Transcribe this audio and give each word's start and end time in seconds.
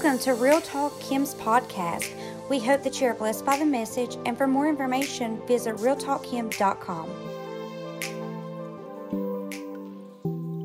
Welcome 0.00 0.20
to 0.20 0.34
Real 0.34 0.60
Talk 0.60 1.00
Kim's 1.00 1.34
podcast. 1.34 2.08
We 2.48 2.60
hope 2.60 2.84
that 2.84 3.00
you 3.00 3.08
are 3.08 3.14
blessed 3.14 3.44
by 3.44 3.58
the 3.58 3.64
message, 3.64 4.16
and 4.24 4.38
for 4.38 4.46
more 4.46 4.68
information, 4.68 5.44
visit 5.48 5.74
realtalkkim.com. 5.74 7.08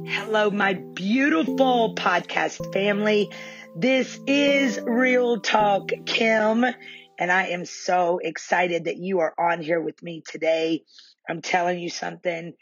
Hello, 0.08 0.52
my 0.52 0.74
beautiful 0.74 1.96
podcast 1.96 2.72
family. 2.74 3.32
This 3.76 4.20
is 4.28 4.80
Real 4.80 5.40
Talk 5.40 5.90
Kim, 6.06 6.64
and 7.18 7.32
I 7.32 7.48
am 7.48 7.66
so 7.66 8.20
excited 8.20 8.86
that 8.86 8.98
you 8.98 9.22
are 9.22 9.34
on 9.36 9.64
here 9.64 9.82
with 9.82 10.04
me 10.04 10.22
today. 10.30 10.84
I'm 11.28 11.42
telling 11.42 11.80
you 11.80 11.90
something. 11.90 12.54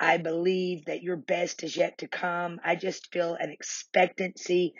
I 0.00 0.16
believe 0.16 0.86
that 0.86 1.02
your 1.02 1.16
best 1.16 1.62
is 1.62 1.76
yet 1.76 1.98
to 1.98 2.08
come. 2.08 2.60
I 2.64 2.76
just 2.76 3.12
feel 3.12 3.34
an 3.38 3.50
expectancy 3.50 4.72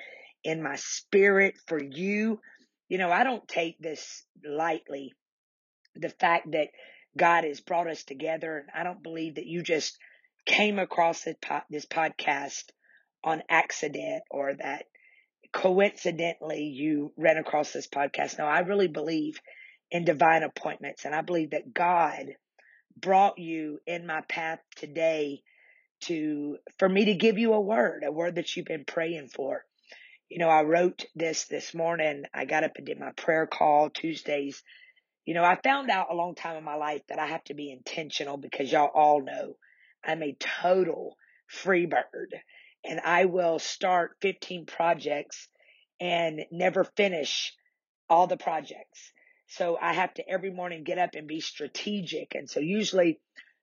in 0.44 0.62
my 0.62 0.76
spirit 0.76 1.54
for 1.66 1.82
you. 1.82 2.40
You 2.88 2.98
know, 2.98 3.10
I 3.10 3.24
don't 3.24 3.46
take 3.48 3.78
this 3.78 4.24
lightly. 4.44 5.14
The 5.96 6.10
fact 6.10 6.52
that 6.52 6.68
God 7.16 7.44
has 7.44 7.60
brought 7.60 7.88
us 7.88 8.04
together, 8.04 8.66
I 8.74 8.84
don't 8.84 9.02
believe 9.02 9.36
that 9.36 9.46
you 9.46 9.62
just 9.62 9.98
came 10.46 10.78
across 10.78 11.24
this, 11.24 11.36
this 11.70 11.86
podcast 11.86 12.64
on 13.24 13.42
accident 13.48 14.22
or 14.30 14.54
that 14.54 14.84
coincidentally 15.52 16.64
you 16.64 17.12
ran 17.16 17.38
across 17.38 17.72
this 17.72 17.88
podcast. 17.88 18.38
No, 18.38 18.44
I 18.44 18.60
really 18.60 18.88
believe 18.88 19.40
in 19.90 20.04
divine 20.04 20.42
appointments, 20.42 21.04
and 21.04 21.14
I 21.14 21.22
believe 21.22 21.50
that 21.50 21.72
God 21.72 22.34
brought 23.00 23.38
you 23.38 23.78
in 23.86 24.06
my 24.06 24.22
path 24.28 24.58
today 24.76 25.42
to 26.02 26.58
for 26.78 26.88
me 26.88 27.06
to 27.06 27.14
give 27.14 27.38
you 27.38 27.54
a 27.54 27.60
word, 27.60 28.02
a 28.04 28.12
word 28.12 28.34
that 28.34 28.54
you've 28.56 28.66
been 28.66 28.84
praying 28.84 29.28
for. 29.28 29.64
You 30.28 30.38
know, 30.38 30.48
I 30.48 30.62
wrote 30.62 31.04
this 31.14 31.44
this 31.44 31.74
morning. 31.74 32.24
I 32.32 32.44
got 32.44 32.64
up 32.64 32.72
and 32.76 32.86
did 32.86 32.98
my 32.98 33.12
prayer 33.12 33.46
call 33.46 33.90
Tuesdays. 33.90 34.62
You 35.24 35.34
know, 35.34 35.44
I 35.44 35.58
found 35.62 35.90
out 35.90 36.10
a 36.10 36.14
long 36.14 36.34
time 36.34 36.56
in 36.56 36.64
my 36.64 36.76
life 36.76 37.02
that 37.08 37.18
I 37.18 37.26
have 37.26 37.44
to 37.44 37.54
be 37.54 37.70
intentional 37.70 38.36
because 38.36 38.70
y'all 38.72 38.90
all 38.94 39.22
know 39.22 39.56
I'm 40.04 40.22
a 40.22 40.36
total 40.38 41.16
free 41.46 41.86
bird 41.86 42.34
and 42.84 43.00
I 43.00 43.26
will 43.26 43.58
start 43.58 44.16
15 44.20 44.66
projects 44.66 45.48
and 46.00 46.44
never 46.50 46.84
finish 46.84 47.54
all 48.08 48.26
the 48.26 48.36
projects. 48.36 49.12
So 49.46 49.78
I 49.80 49.92
have 49.92 50.12
to 50.14 50.28
every 50.28 50.50
morning 50.50 50.84
get 50.84 50.98
up 50.98 51.10
and 51.14 51.26
be 51.26 51.40
strategic. 51.40 52.34
And 52.34 52.48
so 52.48 52.60
usually 52.60 53.20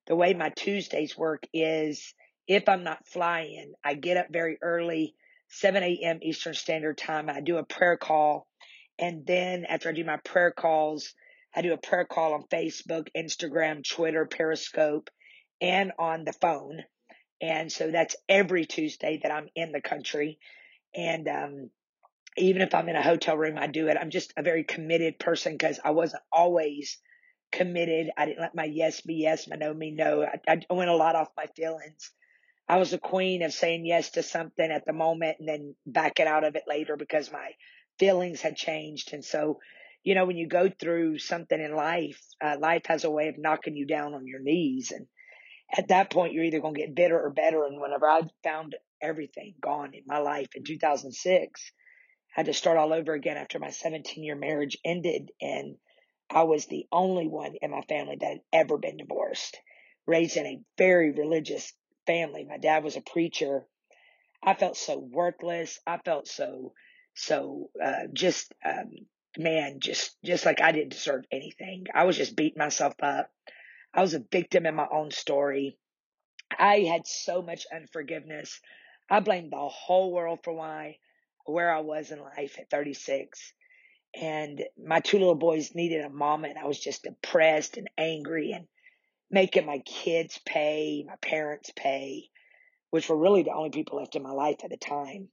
the 0.08 0.16
way 0.16 0.34
my 0.34 0.50
Tuesdays 0.50 1.18
work 1.18 1.44
is 1.54 2.14
if 2.48 2.68
I'm 2.70 2.84
not 2.84 3.08
flying, 3.08 3.74
I 3.84 3.94
get 3.96 4.18
up 4.18 4.28
very 4.32 4.58
early 4.62 5.16
7 5.52 5.84
a.m. 5.84 6.20
Eastern 6.22 6.54
Standard 6.54 6.98
Time. 6.98 7.30
I 7.30 7.42
do 7.42 7.58
a 7.58 7.64
prayer 7.64 7.98
call. 7.98 8.48
And 8.98 9.26
then 9.26 9.66
after 9.66 9.90
I 9.90 9.94
do 9.94 10.04
my 10.06 10.18
prayer 10.18 10.52
calls, 10.52 11.14
I 11.54 11.62
do 11.62 11.74
a 11.74 11.78
prayer 11.78 12.06
call 12.06 12.34
on 12.34 12.44
Facebook, 12.52 13.08
Instagram, 13.16 13.84
Twitter, 13.88 14.26
Periscope, 14.26 15.10
and 15.60 15.92
on 16.00 16.24
the 16.24 16.34
phone. 16.34 16.84
And 17.42 17.72
so 17.72 17.92
that's 17.92 18.16
every 18.30 18.66
Tuesday 18.66 19.20
that 19.24 19.32
I'm 19.32 19.50
in 19.56 19.72
the 19.72 19.82
country. 19.82 20.40
And 20.96 21.28
um, 21.28 21.70
even 22.38 22.62
if 22.62 22.74
I'm 22.74 22.88
in 22.88 22.96
a 22.96 23.04
hotel 23.04 23.36
room, 23.36 23.58
I 23.58 23.68
do 23.68 23.88
it. 23.88 23.98
I'm 24.00 24.10
just 24.12 24.34
a 24.38 24.44
very 24.44 24.64
committed 24.64 25.20
person 25.20 25.54
because 25.54 25.80
I 25.84 25.92
wasn't 25.92 26.24
always 26.32 26.98
committed. 27.52 28.10
I 28.18 28.26
didn't 28.26 28.40
let 28.40 28.56
my 28.56 28.66
yes 28.66 29.02
be 29.02 29.16
yes, 29.16 29.48
my 29.48 29.58
no 29.58 29.74
be 29.74 29.92
no. 29.92 30.26
I, 30.48 30.62
I 30.70 30.74
went 30.74 30.90
a 30.90 30.96
lot 30.96 31.16
off 31.16 31.28
my 31.36 31.48
feelings. 31.56 32.12
I 32.68 32.78
was 32.78 32.94
a 32.94 32.98
queen 32.98 33.44
of 33.44 33.54
saying 33.54 33.86
yes 33.86 34.12
to 34.12 34.24
something 34.24 34.72
at 34.72 34.86
the 34.86 34.94
moment 34.94 35.38
and 35.40 35.48
then 35.48 35.76
backing 35.86 36.28
out 36.28 36.44
of 36.44 36.56
it 36.56 36.64
later 36.68 36.96
because 36.96 37.32
my 37.32 37.52
feelings 38.00 38.42
had 38.42 38.56
changed. 38.56 39.14
And 39.14 39.26
so, 39.26 39.60
you 40.04 40.16
know, 40.16 40.26
when 40.26 40.38
you 40.38 40.48
go 40.48 40.70
through 40.70 41.20
something 41.20 41.60
in 41.60 41.76
life, 41.76 42.22
uh, 42.44 42.58
life 42.60 42.84
has 42.86 43.04
a 43.04 43.12
way 43.12 43.28
of 43.28 43.38
knocking 43.38 43.76
you 43.76 43.86
down 43.86 44.14
on 44.14 44.26
your 44.26 44.42
knees. 44.42 44.92
And 44.92 45.08
at 45.78 45.90
that 45.90 46.10
point, 46.10 46.34
you're 46.34 46.46
either 46.46 46.62
going 46.62 46.76
to 46.76 46.82
get 46.82 46.96
bitter 46.96 47.20
or 47.20 47.30
better. 47.30 47.66
And 47.66 47.80
whenever 47.80 48.10
I 48.10 48.22
found 48.44 48.76
everything 49.02 49.56
gone 49.62 49.94
in 49.94 50.04
my 50.06 50.20
life 50.20 50.50
in 50.56 50.64
2006, 50.64 51.72
I 52.36 52.40
had 52.40 52.46
to 52.46 52.54
start 52.54 52.78
all 52.78 52.94
over 52.94 53.14
again 53.14 53.38
after 53.38 53.60
my 53.60 53.72
17 53.72 54.24
year 54.24 54.36
marriage 54.36 54.78
ended. 54.86 55.32
And 55.42 55.76
I 56.30 56.44
was 56.44 56.66
the 56.66 56.88
only 56.92 57.28
one 57.28 57.56
in 57.62 57.72
my 57.72 57.82
family 57.82 58.16
that 58.20 58.30
had 58.30 58.42
ever 58.54 58.78
been 58.78 58.98
divorced, 58.98 59.60
raised 60.06 60.38
in 60.38 60.46
a 60.46 60.62
very 60.78 61.12
religious 61.12 61.74
family. 62.06 62.44
My 62.44 62.58
dad 62.58 62.84
was 62.84 62.96
a 62.96 63.02
preacher. 63.02 63.66
I 64.44 64.54
felt 64.54 64.78
so 64.78 64.98
worthless. 64.98 65.80
I 65.86 65.98
felt 65.98 66.28
so, 66.28 66.74
so, 67.14 67.70
uh, 67.84 68.08
just, 68.14 68.54
um, 68.66 68.92
man, 69.38 69.80
just, 69.80 70.16
just 70.24 70.46
like 70.46 70.62
I 70.62 70.72
didn't 70.72 70.92
deserve 70.92 71.26
anything. 71.32 71.86
I 71.94 72.06
was 72.06 72.18
just 72.18 72.36
beating 72.36 72.60
myself 72.60 72.96
up. 73.02 73.32
I 73.94 74.02
was 74.02 74.14
a 74.14 74.24
victim 74.32 74.66
in 74.66 74.76
my 74.76 74.88
own 74.92 75.12
story. 75.12 75.78
I 76.58 76.80
had 76.80 77.06
so 77.06 77.42
much 77.42 77.66
unforgiveness. 77.74 78.60
I 79.10 79.20
blamed 79.20 79.52
the 79.52 79.58
whole 79.58 80.12
world 80.12 80.40
for 80.44 80.54
why, 80.54 80.98
where 81.46 81.74
I 81.74 81.82
was 81.82 82.12
in 82.12 82.20
life 82.20 82.58
at 82.60 82.70
36. 82.70 83.54
And 84.20 84.64
my 84.84 85.00
two 85.00 85.20
little 85.20 85.36
boys 85.36 85.76
needed 85.76 86.04
a 86.04 86.10
mom 86.10 86.44
and 86.44 86.58
I 86.58 86.66
was 86.66 86.80
just 86.80 87.04
depressed 87.04 87.78
and 87.78 87.90
angry 87.98 88.52
and 88.52 88.68
making 89.32 89.66
my 89.66 89.80
kids 89.80 90.40
pay, 90.46 91.04
my 91.08 91.16
parents 91.16 91.72
pay, 91.76 92.30
which 92.90 93.08
were 93.08 93.18
really 93.18 93.44
the 93.44 93.54
only 93.54 93.70
people 93.70 93.98
left 93.98 94.16
in 94.16 94.24
my 94.24 94.32
life 94.32 94.58
at 94.64 94.70
the 94.70 94.78
time, 94.78 95.30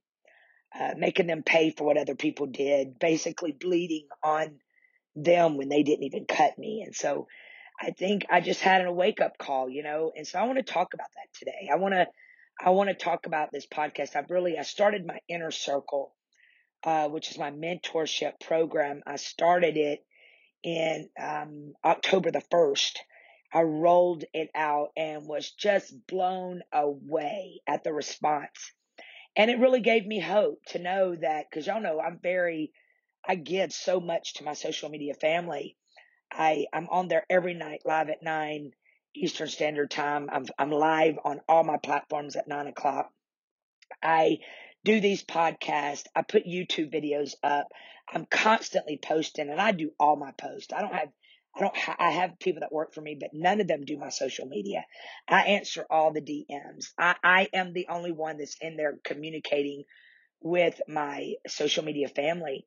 uh, 0.78 0.94
making 0.96 1.26
them 1.26 1.42
pay 1.42 1.70
for 1.70 1.84
what 1.84 1.98
other 1.98 2.14
people 2.14 2.46
did, 2.46 2.98
basically 2.98 3.52
bleeding 3.52 4.06
on 4.22 4.60
them 5.16 5.56
when 5.56 5.68
they 5.68 5.82
didn't 5.82 6.04
even 6.04 6.24
cut 6.26 6.56
me. 6.56 6.82
And 6.86 6.94
so 6.94 7.26
I 7.80 7.90
think 7.90 8.26
I 8.30 8.40
just 8.40 8.60
had 8.60 8.84
a 8.84 8.92
wake 8.92 9.20
up 9.20 9.36
call, 9.38 9.68
you 9.68 9.82
know, 9.82 10.12
and 10.16 10.26
so 10.26 10.38
I 10.38 10.44
want 10.44 10.58
to 10.58 10.72
talk 10.72 10.94
about 10.94 11.08
that 11.16 11.38
today. 11.38 11.68
I 11.70 11.76
want 11.76 11.94
to, 11.94 12.06
I 12.64 12.70
want 12.70 12.88
to 12.88 12.94
talk 12.94 13.26
about 13.26 13.50
this 13.52 13.66
podcast. 13.66 14.14
I've 14.14 14.30
really, 14.30 14.58
I 14.58 14.62
started 14.62 15.06
my 15.06 15.18
inner 15.28 15.50
circle, 15.50 16.14
uh, 16.84 17.08
which 17.08 17.30
is 17.30 17.38
my 17.38 17.50
mentorship 17.50 18.40
program. 18.40 19.02
I 19.06 19.16
started 19.16 19.76
it 19.76 20.04
in 20.62 21.08
um, 21.20 21.74
October 21.84 22.30
the 22.30 22.42
1st 22.52 22.96
I 23.52 23.62
rolled 23.62 24.24
it 24.34 24.50
out 24.54 24.88
and 24.96 25.26
was 25.26 25.50
just 25.50 26.06
blown 26.06 26.62
away 26.72 27.60
at 27.66 27.84
the 27.84 27.92
response. 27.92 28.72
And 29.36 29.50
it 29.50 29.58
really 29.60 29.80
gave 29.80 30.06
me 30.06 30.20
hope 30.20 30.64
to 30.68 30.78
know 30.78 31.16
that, 31.16 31.46
because 31.48 31.66
y'all 31.66 31.80
know 31.80 32.00
I'm 32.00 32.18
very, 32.22 32.72
I 33.26 33.36
give 33.36 33.72
so 33.72 34.00
much 34.00 34.34
to 34.34 34.44
my 34.44 34.54
social 34.54 34.88
media 34.88 35.14
family. 35.14 35.76
I, 36.30 36.66
I'm 36.72 36.88
on 36.90 37.08
there 37.08 37.24
every 37.30 37.54
night 37.54 37.82
live 37.84 38.10
at 38.10 38.22
nine 38.22 38.72
Eastern 39.14 39.48
Standard 39.48 39.90
Time. 39.90 40.28
I'm, 40.30 40.46
I'm 40.58 40.70
live 40.70 41.18
on 41.24 41.40
all 41.48 41.64
my 41.64 41.78
platforms 41.78 42.36
at 42.36 42.48
nine 42.48 42.66
o'clock. 42.66 43.10
I 44.02 44.38
do 44.84 45.00
these 45.00 45.24
podcasts. 45.24 46.04
I 46.14 46.22
put 46.22 46.46
YouTube 46.46 46.92
videos 46.92 47.34
up. 47.42 47.68
I'm 48.12 48.26
constantly 48.26 48.98
posting 49.02 49.50
and 49.50 49.60
I 49.60 49.72
do 49.72 49.90
all 49.98 50.16
my 50.16 50.32
posts. 50.32 50.72
I 50.72 50.80
don't 50.82 50.94
have 50.94 51.08
I 51.58 51.62
don't 51.62 51.74
I 51.98 52.10
have 52.12 52.38
people 52.38 52.60
that 52.60 52.72
work 52.72 52.94
for 52.94 53.00
me, 53.00 53.16
but 53.18 53.30
none 53.32 53.60
of 53.60 53.66
them 53.66 53.84
do 53.84 53.98
my 53.98 54.10
social 54.10 54.46
media. 54.46 54.84
I 55.28 55.42
answer 55.42 55.84
all 55.90 56.12
the 56.12 56.20
DMs. 56.20 56.92
I, 56.98 57.16
I 57.22 57.48
am 57.52 57.72
the 57.72 57.86
only 57.90 58.12
one 58.12 58.38
that's 58.38 58.56
in 58.60 58.76
there 58.76 58.98
communicating 59.04 59.84
with 60.40 60.80
my 60.86 61.34
social 61.46 61.84
media 61.84 62.08
family. 62.08 62.66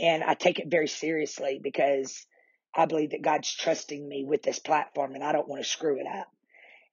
And 0.00 0.24
I 0.24 0.34
take 0.34 0.58
it 0.58 0.70
very 0.70 0.88
seriously 0.88 1.60
because 1.62 2.26
I 2.74 2.86
believe 2.86 3.10
that 3.10 3.22
God's 3.22 3.54
trusting 3.54 4.08
me 4.08 4.24
with 4.26 4.42
this 4.42 4.58
platform 4.58 5.14
and 5.14 5.22
I 5.22 5.32
don't 5.32 5.48
want 5.48 5.62
to 5.62 5.68
screw 5.68 6.00
it 6.00 6.06
up. 6.06 6.28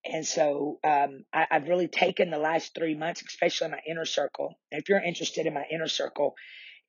And 0.03 0.25
so 0.25 0.79
um, 0.83 1.23
I, 1.31 1.45
have 1.49 1.69
really 1.69 1.87
taken 1.87 2.31
the 2.31 2.39
last 2.39 2.75
three 2.75 2.95
months, 2.95 3.23
especially 3.25 3.69
my 3.69 3.79
inner 3.87 4.03
circle. 4.05 4.57
If 4.71 4.89
you're 4.89 5.01
interested 5.01 5.45
in 5.45 5.53
my 5.53 5.63
inner 5.71 5.87
circle, 5.87 6.35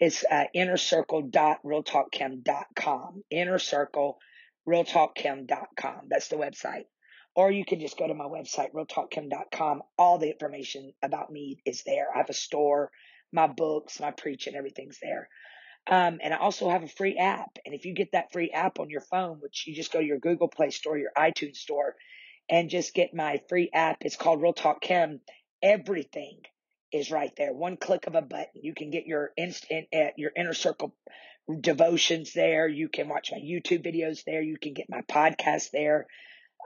it's 0.01 0.25
uh, 0.25 0.47
innercircle.realtalkkim.com. 0.55 3.25
Innercircle.realtalkkim.com. 4.69 6.09
That's 6.09 6.29
the 6.29 6.37
website. 6.37 6.85
Or 7.35 7.51
you 7.51 7.65
can 7.65 7.81
just 7.81 7.99
go 7.99 8.07
to 8.07 8.15
my 8.15 8.27
website, 8.27 8.73
realtalkkim.com. 8.73 9.83
All 9.99 10.19
the 10.19 10.31
information 10.31 10.93
about 11.03 11.33
me 11.33 11.59
is 11.65 11.83
there. 11.85 12.09
I 12.15 12.19
have 12.19 12.29
a 12.29 12.35
store, 12.35 12.91
my 13.33 13.47
books, 13.47 14.01
my 14.01 14.11
preaching, 14.11 14.55
everything's 14.55 14.99
there. 15.01 15.29
Um, 15.91 16.21
and 16.23 16.33
I 16.33 16.37
also 16.37 16.69
have 16.69 16.83
a 16.83 16.89
free 16.89 17.17
app. 17.17 17.59
And 17.65 17.75
if 17.75 17.87
you 17.87 17.95
get 17.95 18.13
that 18.13 18.33
free 18.33 18.51
app 18.51 18.79
on 18.79 18.91
your 18.91 19.01
phone, 19.01 19.39
which 19.41 19.65
you 19.67 19.75
just 19.75 19.93
go 19.93 20.01
to 20.01 20.07
your 20.07 20.19
Google 20.19 20.49
Play 20.49 20.71
Store, 20.71 20.99
your 20.99 21.11
iTunes 21.17 21.57
Store, 21.57 21.97
and 22.49 22.71
just 22.71 22.95
get 22.95 23.15
my 23.15 23.41
free 23.49 23.71
app, 23.73 23.99
it's 24.03 24.17
called 24.17 24.43
Real 24.43 24.53
Talk 24.53 24.83
Kim. 24.83 25.21
Everything 25.63 26.43
is 26.93 27.11
right 27.11 27.33
there. 27.37 27.53
One 27.53 27.79
click 27.79 28.07
of 28.07 28.15
a 28.15 28.23
button. 28.23 28.61
You 28.63 28.75
can 28.75 28.91
get 28.91 29.07
your 29.07 29.31
instant, 29.37 29.89
uh, 29.95 30.11
your 30.17 30.31
inner 30.37 30.53
circle 30.53 30.95
devotions 31.61 32.33
there. 32.33 32.69
You 32.69 32.89
can 32.89 33.09
watch 33.09 33.31
my 33.33 33.39
YouTube 33.39 33.85
videos 33.85 34.25
there. 34.25 34.43
You 34.43 34.57
can 34.61 34.75
get 34.75 34.87
my 34.89 35.03
podcast 35.03 35.71
there. 35.73 36.07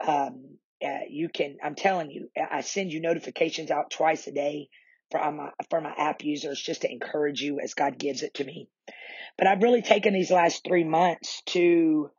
Um, 0.05 0.57
uh, 0.85 1.05
you 1.09 1.29
can, 1.29 1.57
I'm 1.63 1.75
telling 1.75 2.11
you, 2.11 2.29
I 2.51 2.61
send 2.61 2.91
you 2.91 3.01
notifications 3.01 3.71
out 3.71 3.89
twice 3.89 4.27
a 4.27 4.31
day 4.31 4.69
for 5.09 5.31
my, 5.31 5.49
for 5.69 5.81
my 5.81 5.93
app 5.97 6.23
users 6.23 6.61
just 6.61 6.81
to 6.81 6.91
encourage 6.91 7.41
you 7.41 7.59
as 7.59 7.73
God 7.73 7.97
gives 7.97 8.21
it 8.21 8.35
to 8.35 8.43
me. 8.43 8.69
But 9.37 9.47
I've 9.47 9.63
really 9.63 9.81
taken 9.81 10.13
these 10.13 10.31
last 10.31 10.63
three 10.67 10.83
months 10.83 11.41
to 11.47 12.11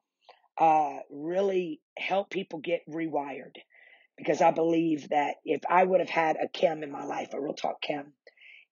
uh, 0.58 0.98
really 1.10 1.80
help 1.96 2.30
people 2.30 2.58
get 2.58 2.88
rewired 2.88 3.54
because 4.16 4.40
I 4.40 4.50
believe 4.50 5.10
that 5.10 5.36
if 5.44 5.60
I 5.68 5.84
would 5.84 6.00
have 6.00 6.08
had 6.08 6.36
a 6.36 6.48
Kim 6.48 6.82
in 6.82 6.90
my 6.90 7.04
life, 7.04 7.28
a 7.32 7.40
real 7.40 7.54
talk 7.54 7.80
Kim 7.80 8.12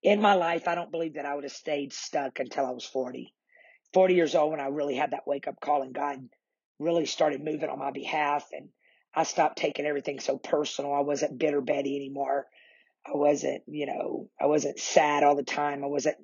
in 0.03 0.21
my 0.21 0.35
life, 0.35 0.67
I 0.67 0.75
don't 0.75 0.91
believe 0.91 1.15
that 1.15 1.27
I 1.27 1.35
would 1.35 1.45
have 1.45 1.53
stayed 1.53 1.93
stuck 1.93 2.41
until 2.41 2.67
I 2.67 2.71
was 2.71 2.85
40. 2.85 3.33
40 3.97 4.13
years 4.13 4.35
old 4.35 4.51
when 4.51 4.61
I 4.61 4.67
really 4.67 4.95
had 4.95 5.13
that 5.13 5.27
wake 5.27 5.49
up 5.49 5.59
call 5.59 5.81
and 5.81 5.95
God 5.95 6.19
really 6.79 7.07
started 7.07 7.43
moving 7.43 7.71
on 7.71 7.79
my 7.79 7.93
behalf 7.93 8.47
and 8.53 8.69
I 9.15 9.23
stopped 9.23 9.57
taking 9.57 9.87
everything 9.87 10.21
so 10.21 10.37
personal. 10.37 10.93
I 10.93 11.01
wasn't 11.01 11.39
bitter 11.39 11.63
Betty 11.63 11.97
anymore. 11.97 12.45
I 13.07 13.13
wasn't, 13.17 13.63
you 13.67 13.87
know, 13.87 14.29
I 14.39 14.49
wasn't 14.49 14.79
sad 14.79 15.25
all 15.25 15.35
the 15.35 15.43
time. 15.43 15.83
I 15.83 15.87
wasn't 15.87 16.19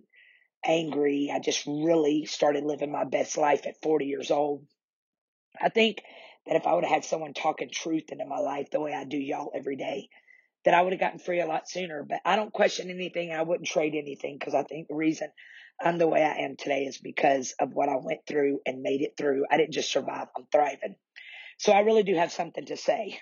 angry. 0.62 1.32
I 1.34 1.38
just 1.38 1.64
really 1.66 2.26
started 2.26 2.62
living 2.64 2.92
my 2.92 3.04
best 3.04 3.38
life 3.38 3.66
at 3.66 3.80
40 3.80 4.04
years 4.04 4.30
old. 4.30 4.66
I 5.58 5.70
think 5.70 6.02
that 6.46 6.56
if 6.56 6.66
I 6.66 6.74
would 6.74 6.84
have 6.84 6.92
had 6.92 7.04
someone 7.06 7.32
talking 7.32 7.70
truth 7.72 8.12
into 8.12 8.26
my 8.26 8.40
life 8.40 8.70
the 8.70 8.80
way 8.80 8.92
I 8.92 9.04
do 9.04 9.16
y'all 9.16 9.50
every 9.54 9.76
day, 9.76 10.10
that 10.66 10.74
I 10.74 10.82
would 10.82 10.92
have 10.92 11.00
gotten 11.00 11.20
free 11.20 11.40
a 11.40 11.46
lot 11.46 11.70
sooner. 11.70 12.04
But 12.06 12.20
I 12.26 12.36
don't 12.36 12.52
question 12.52 12.90
anything. 12.90 13.32
I 13.32 13.40
wouldn't 13.40 13.66
trade 13.66 13.94
anything 13.94 14.36
because 14.38 14.54
I 14.54 14.62
think 14.62 14.88
the 14.88 14.94
reason 14.94 15.30
I'm 15.80 15.98
the 15.98 16.08
way 16.08 16.22
I 16.22 16.44
am 16.44 16.56
today 16.56 16.84
is 16.84 16.98
because 16.98 17.54
of 17.60 17.72
what 17.72 17.88
I 17.88 17.96
went 17.96 18.20
through 18.26 18.60
and 18.66 18.82
made 18.82 19.02
it 19.02 19.14
through. 19.16 19.44
I 19.50 19.56
didn't 19.56 19.72
just 19.72 19.92
survive. 19.92 20.28
I'm 20.36 20.46
thriving. 20.52 20.96
So 21.58 21.72
I 21.72 21.80
really 21.80 22.02
do 22.02 22.14
have 22.14 22.32
something 22.32 22.64
to 22.66 22.76
say. 22.76 23.18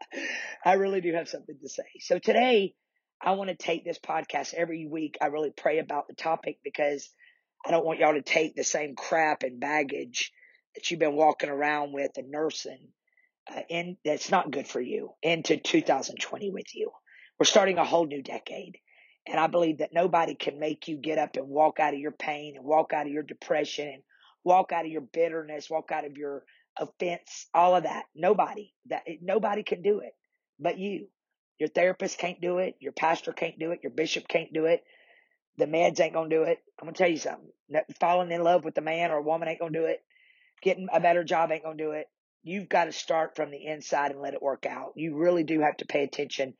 I 0.64 0.74
really 0.74 1.00
do 1.00 1.12
have 1.14 1.28
something 1.28 1.56
to 1.62 1.68
say. 1.68 1.84
So 2.00 2.18
today 2.18 2.74
I 3.20 3.32
want 3.32 3.50
to 3.50 3.56
take 3.56 3.84
this 3.84 3.98
podcast 3.98 4.54
every 4.54 4.86
week. 4.86 5.18
I 5.20 5.26
really 5.26 5.50
pray 5.50 5.78
about 5.78 6.08
the 6.08 6.14
topic 6.14 6.58
because 6.62 7.08
I 7.66 7.70
don't 7.70 7.84
want 7.84 7.98
y'all 7.98 8.14
to 8.14 8.22
take 8.22 8.54
the 8.54 8.64
same 8.64 8.94
crap 8.94 9.42
and 9.42 9.60
baggage 9.60 10.32
that 10.74 10.90
you've 10.90 11.00
been 11.00 11.16
walking 11.16 11.50
around 11.50 11.92
with 11.92 12.12
and 12.16 12.30
nursing, 12.30 12.88
uh, 13.52 13.60
and 13.70 13.96
that's 14.04 14.30
not 14.30 14.50
good 14.50 14.68
for 14.68 14.80
you 14.80 15.10
into 15.22 15.56
2020 15.56 16.50
with 16.50 16.74
you. 16.74 16.90
We're 17.38 17.46
starting 17.46 17.78
a 17.78 17.84
whole 17.84 18.06
new 18.06 18.22
decade. 18.22 18.78
And 19.26 19.38
I 19.38 19.46
believe 19.46 19.78
that 19.78 19.92
nobody 19.92 20.34
can 20.34 20.58
make 20.58 20.88
you 20.88 20.96
get 20.96 21.18
up 21.18 21.36
and 21.36 21.48
walk 21.48 21.80
out 21.80 21.94
of 21.94 22.00
your 22.00 22.12
pain 22.12 22.56
and 22.56 22.64
walk 22.64 22.92
out 22.92 23.06
of 23.06 23.12
your 23.12 23.22
depression 23.22 23.88
and 23.88 24.02
walk 24.44 24.72
out 24.72 24.86
of 24.86 24.90
your 24.90 25.02
bitterness, 25.02 25.68
walk 25.68 25.92
out 25.92 26.06
of 26.06 26.16
your 26.16 26.44
offense, 26.78 27.46
all 27.52 27.76
of 27.76 27.82
that. 27.82 28.04
Nobody 28.14 28.72
that 28.86 29.02
nobody 29.20 29.62
can 29.62 29.82
do 29.82 30.00
it 30.00 30.12
but 30.58 30.78
you. 30.78 31.08
Your 31.58 31.68
therapist 31.68 32.18
can't 32.18 32.40
do 32.40 32.58
it. 32.58 32.76
Your 32.80 32.92
pastor 32.92 33.32
can't 33.32 33.58
do 33.58 33.72
it. 33.72 33.80
Your 33.82 33.90
bishop 33.90 34.28
can't 34.28 34.52
do 34.52 34.66
it. 34.66 34.84
The 35.56 35.66
meds 35.66 36.00
ain't 36.00 36.14
gonna 36.14 36.28
do 36.28 36.44
it. 36.44 36.58
I'm 36.80 36.86
gonna 36.86 36.96
tell 36.96 37.10
you 37.10 37.18
something. 37.18 37.50
Falling 38.00 38.30
in 38.30 38.42
love 38.42 38.64
with 38.64 38.78
a 38.78 38.82
man 38.82 39.10
or 39.10 39.16
a 39.16 39.22
woman 39.22 39.48
ain't 39.48 39.58
gonna 39.58 39.72
do 39.72 39.86
it 39.86 40.02
getting 40.62 40.88
a 40.92 41.00
better 41.00 41.24
job 41.24 41.50
ain't 41.50 41.64
going 41.64 41.78
to 41.78 41.84
do 41.84 41.90
it. 41.92 42.08
You've 42.42 42.68
got 42.68 42.84
to 42.84 42.92
start 42.92 43.36
from 43.36 43.50
the 43.50 43.66
inside 43.66 44.12
and 44.12 44.20
let 44.20 44.34
it 44.34 44.42
work 44.42 44.64
out. 44.66 44.92
You 44.96 45.16
really 45.16 45.44
do 45.44 45.60
have 45.60 45.76
to 45.78 45.86
pay 45.86 46.02
attention 46.04 46.54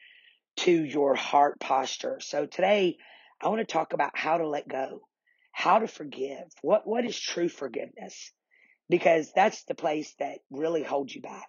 to 0.58 0.72
your 0.72 1.14
heart 1.14 1.60
posture. 1.60 2.19
So 2.20 2.46
today 2.46 2.99
I 3.40 3.49
want 3.49 3.60
to 3.60 3.72
talk 3.72 3.93
about 3.93 4.10
how 4.14 4.38
to 4.38 4.49
let 4.49 4.69
go, 4.69 5.02
how 5.52 5.78
to 5.78 5.88
forgive. 5.88 6.44
What, 6.62 6.87
what 6.87 7.05
is 7.05 7.19
true 7.19 7.49
forgiveness? 7.49 8.32
Because 8.88 9.31
that's 9.34 9.64
the 9.64 9.75
place 9.75 10.14
that 10.19 10.38
really 10.50 10.82
holds 10.82 11.14
you 11.14 11.22
back. 11.22 11.49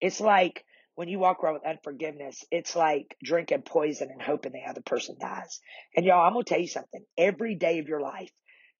It's 0.00 0.20
like 0.20 0.64
when 0.94 1.08
you 1.08 1.18
walk 1.18 1.42
around 1.42 1.54
with 1.54 1.66
unforgiveness, 1.66 2.44
it's 2.50 2.74
like 2.74 3.16
drinking 3.22 3.62
poison 3.62 4.10
and 4.10 4.22
hoping 4.22 4.52
the 4.52 4.68
other 4.68 4.82
person 4.82 5.16
dies. 5.20 5.60
And 5.94 6.06
y'all, 6.06 6.24
I'm 6.24 6.32
going 6.32 6.44
to 6.44 6.48
tell 6.48 6.60
you 6.60 6.68
something. 6.68 7.04
Every 7.16 7.56
day 7.56 7.80
of 7.80 7.88
your 7.88 8.00
life, 8.00 8.30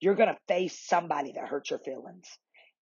you're 0.01 0.15
going 0.15 0.29
to 0.29 0.39
face 0.47 0.79
somebody 0.87 1.33
that 1.35 1.49
hurts 1.49 1.71
your 1.71 1.81
feelings 1.81 2.27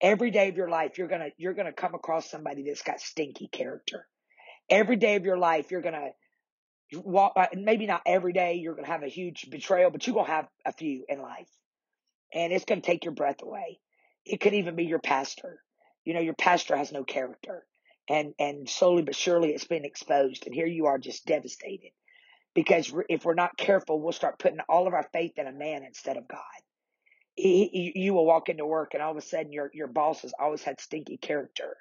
every 0.00 0.30
day 0.30 0.48
of 0.48 0.56
your 0.56 0.68
life 0.68 0.98
you're 0.98 1.08
gonna 1.08 1.28
you're 1.38 1.54
gonna 1.54 1.72
come 1.72 1.94
across 1.94 2.30
somebody 2.30 2.64
that's 2.66 2.82
got 2.82 3.00
stinky 3.00 3.48
character 3.48 4.06
every 4.68 4.96
day 4.96 5.16
of 5.16 5.24
your 5.24 5.38
life 5.38 5.70
you're 5.70 5.80
walk 5.82 5.96
uh, 5.96 6.10
Uh, 6.94 7.46
maybe 7.54 7.86
not 7.86 8.02
every 8.06 8.32
day 8.32 8.54
you're 8.54 8.74
gonna 8.74 8.86
have 8.86 9.02
a 9.02 9.08
huge 9.08 9.50
betrayal 9.50 9.90
but 9.90 10.06
you're 10.06 10.14
gonna 10.14 10.28
have 10.28 10.48
a 10.64 10.72
few 10.72 11.04
in 11.08 11.20
life. 11.20 11.48
And 12.32 12.52
it's 12.52 12.64
gonna 12.64 12.80
take 12.80 13.04
your 13.04 13.14
breath 13.14 13.42
away. 13.42 13.80
It 14.24 14.40
could 14.40 14.54
even 14.54 14.76
be 14.76 14.84
your 14.84 15.00
pastor. 15.00 15.60
You 16.04 16.14
know 16.14 16.20
your 16.20 16.34
pastor 16.34 16.76
has 16.76 16.92
no 16.92 17.02
character. 17.02 17.66
And 18.08 18.34
and 18.38 18.68
slowly 18.68 19.02
but 19.02 19.16
surely 19.16 19.50
it's 19.50 19.66
been 19.66 19.84
exposed 19.84 20.46
and 20.46 20.54
here 20.54 20.66
you 20.66 20.86
are 20.86 20.98
just 20.98 21.26
devastated. 21.26 21.90
Because 22.54 22.94
if 23.08 23.24
we're 23.24 23.34
not 23.34 23.56
careful 23.56 24.00
we'll 24.00 24.12
start 24.12 24.38
putting 24.38 24.60
all 24.68 24.86
of 24.86 24.94
our 24.94 25.08
faith 25.12 25.38
in 25.38 25.48
a 25.48 25.52
man 25.52 25.82
instead 25.82 26.16
of 26.16 26.28
god. 26.28 26.40
He, 27.34 27.92
you 27.96 28.14
will 28.14 28.24
walk 28.24 28.48
into 28.48 28.64
work 28.64 28.94
and 28.94 29.02
all 29.02 29.10
of 29.10 29.16
a 29.16 29.22
sudden 29.22 29.52
your 29.52 29.70
your 29.74 29.88
boss 29.88 30.22
has 30.22 30.32
always 30.38 30.62
had 30.62 30.80
stinky 30.80 31.16
character. 31.16 31.76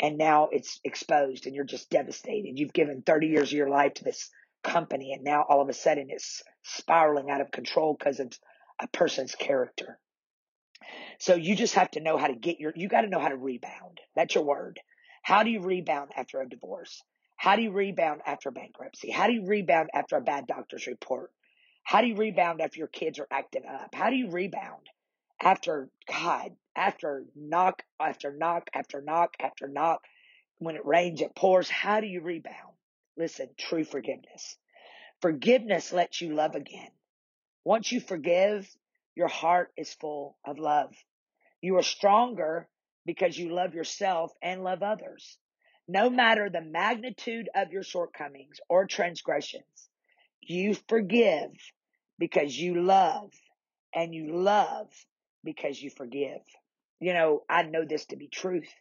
And 0.00 0.18
now 0.18 0.48
it's 0.50 0.80
exposed 0.84 1.46
and 1.46 1.54
you're 1.54 1.64
just 1.64 1.90
devastated. 1.90 2.58
You've 2.58 2.72
given 2.72 3.02
30 3.02 3.28
years 3.28 3.48
of 3.50 3.58
your 3.58 3.68
life 3.68 3.94
to 3.94 4.04
this 4.04 4.30
company 4.64 5.12
and 5.12 5.22
now 5.24 5.44
all 5.48 5.60
of 5.60 5.68
a 5.68 5.74
sudden 5.74 6.08
it's 6.10 6.42
spiraling 6.62 7.30
out 7.30 7.40
of 7.40 7.50
control 7.50 7.96
because 7.96 8.20
of 8.20 8.32
a 8.80 8.88
person's 8.88 9.34
character 9.34 9.98
so 11.18 11.34
you 11.34 11.54
just 11.54 11.74
have 11.74 11.90
to 11.90 12.00
know 12.00 12.16
how 12.16 12.26
to 12.26 12.34
get 12.34 12.58
your 12.58 12.72
you 12.74 12.88
got 12.88 13.02
to 13.02 13.08
know 13.08 13.20
how 13.20 13.28
to 13.28 13.36
rebound 13.36 14.00
that's 14.16 14.34
your 14.34 14.44
word 14.44 14.80
how 15.22 15.42
do 15.42 15.50
you 15.50 15.60
rebound 15.60 16.10
after 16.16 16.40
a 16.40 16.48
divorce 16.48 17.02
how 17.36 17.56
do 17.56 17.62
you 17.62 17.70
rebound 17.70 18.20
after 18.26 18.50
bankruptcy 18.50 19.10
how 19.10 19.26
do 19.26 19.32
you 19.34 19.46
rebound 19.46 19.90
after 19.94 20.16
a 20.16 20.22
bad 20.22 20.46
doctor's 20.46 20.86
report 20.86 21.30
how 21.84 22.00
do 22.00 22.08
you 22.08 22.16
rebound 22.16 22.60
after 22.60 22.78
your 22.78 22.88
kids 22.88 23.18
are 23.18 23.28
acting 23.30 23.66
up? 23.66 23.94
How 23.94 24.10
do 24.10 24.16
you 24.16 24.30
rebound 24.30 24.88
after 25.40 25.90
God, 26.08 26.56
after 26.74 27.26
knock, 27.36 27.82
after 28.00 28.32
knock, 28.32 28.70
after 28.74 29.02
knock, 29.02 29.34
after 29.38 29.68
knock? 29.68 30.02
When 30.58 30.76
it 30.76 30.86
rains, 30.86 31.20
it 31.20 31.36
pours. 31.36 31.68
How 31.68 32.00
do 32.00 32.06
you 32.06 32.22
rebound? 32.22 32.73
Listen, 33.16 33.48
true 33.56 33.84
forgiveness. 33.84 34.56
Forgiveness 35.20 35.92
lets 35.92 36.20
you 36.20 36.34
love 36.34 36.54
again. 36.54 36.90
Once 37.64 37.92
you 37.92 38.00
forgive, 38.00 38.68
your 39.14 39.28
heart 39.28 39.72
is 39.76 39.94
full 39.94 40.36
of 40.44 40.58
love. 40.58 40.94
You 41.60 41.76
are 41.76 41.82
stronger 41.82 42.68
because 43.06 43.38
you 43.38 43.54
love 43.54 43.74
yourself 43.74 44.32
and 44.42 44.64
love 44.64 44.82
others. 44.82 45.38
No 45.86 46.10
matter 46.10 46.50
the 46.50 46.60
magnitude 46.60 47.48
of 47.54 47.70
your 47.70 47.82
shortcomings 47.82 48.60
or 48.68 48.86
transgressions, 48.86 49.88
you 50.40 50.74
forgive 50.88 51.52
because 52.18 52.56
you 52.58 52.82
love 52.82 53.30
and 53.94 54.14
you 54.14 54.36
love 54.36 54.88
because 55.44 55.80
you 55.80 55.90
forgive. 55.90 56.40
You 57.00 57.12
know, 57.12 57.42
I 57.48 57.62
know 57.62 57.84
this 57.84 58.06
to 58.06 58.16
be 58.16 58.28
truth. 58.28 58.72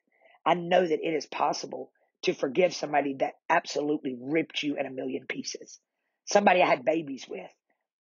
I 0.45 0.55
know 0.55 0.85
that 0.85 1.05
it 1.05 1.13
is 1.13 1.25
possible 1.25 1.91
to 2.23 2.33
forgive 2.33 2.73
somebody 2.73 3.15
that 3.19 3.33
absolutely 3.49 4.15
ripped 4.19 4.63
you 4.63 4.77
in 4.77 4.85
a 4.85 4.91
million 4.91 5.25
pieces. 5.27 5.79
Somebody 6.25 6.61
I 6.61 6.67
had 6.67 6.85
babies 6.85 7.25
with. 7.29 7.49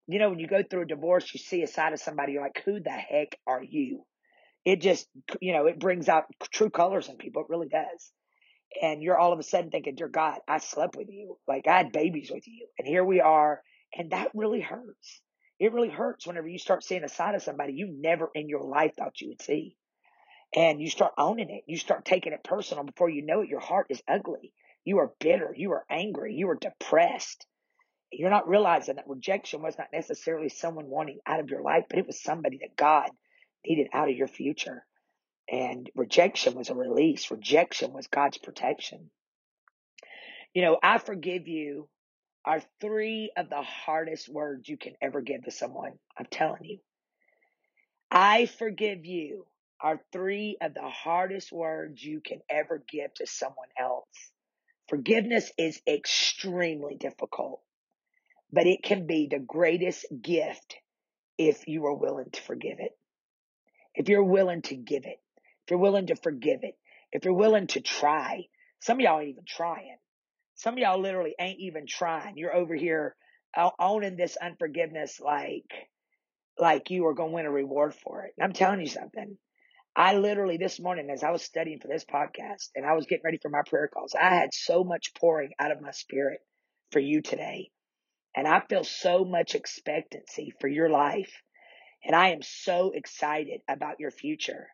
You 0.07 0.19
know, 0.19 0.31
when 0.31 0.39
you 0.39 0.47
go 0.47 0.63
through 0.63 0.83
a 0.83 0.87
divorce, 0.87 1.33
you 1.33 1.39
see 1.39 1.63
a 1.63 1.67
side 1.67 1.93
of 1.93 2.01
somebody, 2.01 2.33
you're 2.33 2.43
like, 2.43 2.63
who 2.65 2.81
the 2.81 2.91
heck 2.91 3.37
are 3.47 3.63
you? 3.63 4.05
It 4.65 4.81
just, 4.81 5.09
you 5.41 5.53
know, 5.53 5.67
it 5.67 5.79
brings 5.79 6.09
out 6.09 6.25
true 6.53 6.71
colors 6.71 7.09
in 7.09 7.17
people. 7.17 7.43
It 7.43 7.51
really 7.51 7.69
does. 7.69 8.13
And 8.81 9.03
you're 9.03 9.19
all 9.19 9.33
of 9.33 9.39
a 9.39 9.43
sudden 9.43 9.71
thinking, 9.71 9.95
dear 9.97 10.09
God, 10.09 10.39
I 10.49 10.59
slept 10.59 10.97
with 10.97 11.09
you. 11.11 11.37
Like 11.47 11.67
I 11.67 11.79
had 11.79 11.93
babies 11.93 12.31
with 12.33 12.47
you. 12.47 12.67
And 12.79 12.87
here 12.87 13.05
we 13.05 13.21
are. 13.21 13.61
And 13.95 14.11
that 14.13 14.31
really 14.35 14.61
hurts. 14.61 15.21
It 15.59 15.73
really 15.73 15.91
hurts 15.91 16.27
whenever 16.27 16.49
you 16.49 16.59
start 16.59 16.85
seeing 16.85 17.05
a 17.05 17.09
side 17.09 17.35
of 17.35 17.43
somebody 17.43 17.75
you 17.75 17.89
never 17.91 18.31
in 18.35 18.49
your 18.49 18.63
life 18.63 18.93
thought 18.97 19.21
you 19.21 19.29
would 19.29 19.43
see. 19.43 19.77
And 20.55 20.81
you 20.81 20.91
start 20.91 21.13
owning 21.17 21.51
it. 21.51 21.65
You 21.67 21.79
start 21.79 22.05
taking 22.05 22.33
it 22.33 22.45
personal 22.45 22.85
before 22.85 23.09
you 23.09 23.23
know 23.23 23.41
it. 23.41 23.49
Your 23.49 23.61
heart 23.61 23.87
is 23.89 24.03
ugly. 24.07 24.53
You 24.85 24.99
are 24.99 25.13
bitter. 25.19 25.55
You 25.57 25.73
are 25.73 25.85
angry. 25.89 26.35
You 26.35 26.51
are 26.51 26.57
depressed. 26.57 27.47
You're 28.11 28.31
not 28.31 28.49
realizing 28.49 28.97
that 28.97 29.09
rejection 29.09 29.63
was 29.63 29.79
not 29.79 29.89
necessarily 29.93 30.51
someone 30.51 30.87
wanting 30.89 31.21
out 31.27 31.41
of 31.41 31.49
your 31.49 31.63
life, 31.63 31.85
but 31.89 31.99
it 31.99 32.07
was 32.07 32.21
somebody 32.23 32.59
that 32.59 32.77
God 32.77 33.09
needed 33.67 33.89
out 33.95 34.11
of 34.11 34.17
your 34.17 34.29
future. 34.29 34.85
And 35.51 35.89
rejection 35.95 36.55
was 36.55 36.69
a 36.69 36.75
release. 36.75 37.31
Rejection 37.31 37.93
was 37.93 38.07
God's 38.09 38.39
protection. 38.39 39.11
You 40.53 40.63
know, 40.63 40.79
I 40.83 40.99
forgive 40.99 41.49
you 41.49 41.89
are 42.45 42.61
three 42.81 43.33
of 43.37 43.49
the 43.49 43.63
hardest 43.63 44.29
words 44.29 44.69
you 44.69 44.77
can 44.77 44.95
ever 45.01 45.23
give 45.23 45.45
to 45.45 45.51
someone. 45.51 45.93
I'm 46.19 46.27
telling 46.31 46.65
you. 46.65 46.79
I 48.11 48.47
forgive 48.47 49.07
you 49.07 49.47
are 49.83 50.01
three 50.13 50.57
of 50.61 50.75
the 50.75 50.89
hardest 50.89 51.53
words 51.53 52.03
you 52.03 52.21
can 52.21 52.41
ever 52.49 52.83
give 52.89 53.13
to 53.15 53.27
someone 53.27 53.69
else. 53.79 54.07
Forgiveness 54.89 55.51
is 55.59 55.81
extremely 55.87 56.97
difficult, 56.97 57.61
but 58.53 58.67
it 58.67 58.83
can 58.83 59.07
be 59.07 59.29
the 59.31 59.39
greatest 59.39 60.07
gift 60.23 60.77
if 61.39 61.67
you 61.67 61.87
are 61.87 61.95
willing 61.95 62.31
to 62.31 62.43
forgive 62.43 62.79
it. 62.79 62.97
If 63.95 64.09
you're 64.09 64.25
willing 64.25 64.63
to 64.63 64.77
give 64.77 65.05
it, 65.05 65.21
if 65.67 65.71
you're 65.71 65.79
willing 65.79 66.07
to 66.07 66.17
forgive 66.17 66.61
it, 66.63 66.77
if 67.13 67.25
you're 67.25 67.35
willing 67.35 67.67
to 67.69 67.81
try. 67.81 68.47
Some 68.81 68.99
of 68.99 69.01
y'all 69.03 69.21
ain't 69.21 69.31
even 69.31 69.45
trying. 69.47 69.97
Some 70.57 70.75
of 70.75 70.79
y'all 70.79 71.01
literally 71.01 71.35
ain't 71.39 71.61
even 71.61 71.87
trying. 71.87 72.37
You're 72.37 72.55
over 72.55 72.75
here 72.75 73.17
uh, 73.57 73.71
owning 73.79 74.17
this 74.17 74.37
unforgiveness 74.37 75.21
like, 75.21 75.71
like 76.59 76.91
you 76.91 77.07
are 77.07 77.15
going 77.15 77.31
to 77.31 77.35
win 77.35 77.47
a 77.47 77.51
reward 77.51 77.95
for 77.95 78.25
it. 78.25 78.35
And 78.37 78.45
I'm 78.45 78.53
telling 78.53 78.81
you 78.81 78.87
something. 78.87 79.37
I 79.95 80.15
literally 80.15 80.57
this 80.57 80.81
morning, 80.81 81.11
as 81.11 81.23
I 81.23 81.31
was 81.31 81.43
studying 81.43 81.79
for 81.79 81.89
this 81.89 82.05
podcast 82.05 82.71
and 82.75 82.87
I 82.87 82.95
was 82.95 83.05
getting 83.05 83.25
ready 83.25 83.39
for 83.43 83.51
my 83.51 83.61
prayer 83.67 83.89
calls, 83.93 84.15
I 84.15 84.35
had 84.35 84.55
so 84.55 84.85
much 84.85 85.13
pouring 85.15 85.53
out 85.59 85.71
of 85.71 85.83
my 85.83 85.91
spirit 85.91 86.41
for 86.93 86.99
you 86.99 87.21
today. 87.21 87.71
And 88.35 88.49
I 88.49 88.61
feel 88.61 88.85
so 88.85 89.27
much 89.27 89.55
expectancy 89.55 90.55
for 90.61 90.69
your 90.69 90.89
life. 90.89 91.31
And 92.03 92.17
I 92.17 92.31
am 92.31 92.41
so 92.41 92.93
excited 92.95 93.61
about 93.69 94.01
your 94.01 94.11
future. 94.11 94.69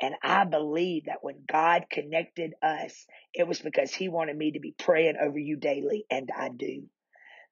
And 0.00 0.14
I 0.22 0.44
believe 0.44 1.06
that 1.06 1.22
when 1.22 1.42
God 1.50 1.86
connected 1.90 2.52
us, 2.62 3.06
it 3.34 3.48
was 3.48 3.58
because 3.58 3.92
He 3.92 4.08
wanted 4.08 4.36
me 4.36 4.52
to 4.52 4.60
be 4.60 4.74
praying 4.78 5.16
over 5.20 5.38
you 5.38 5.56
daily. 5.56 6.06
And 6.10 6.30
I 6.34 6.48
do. 6.48 6.84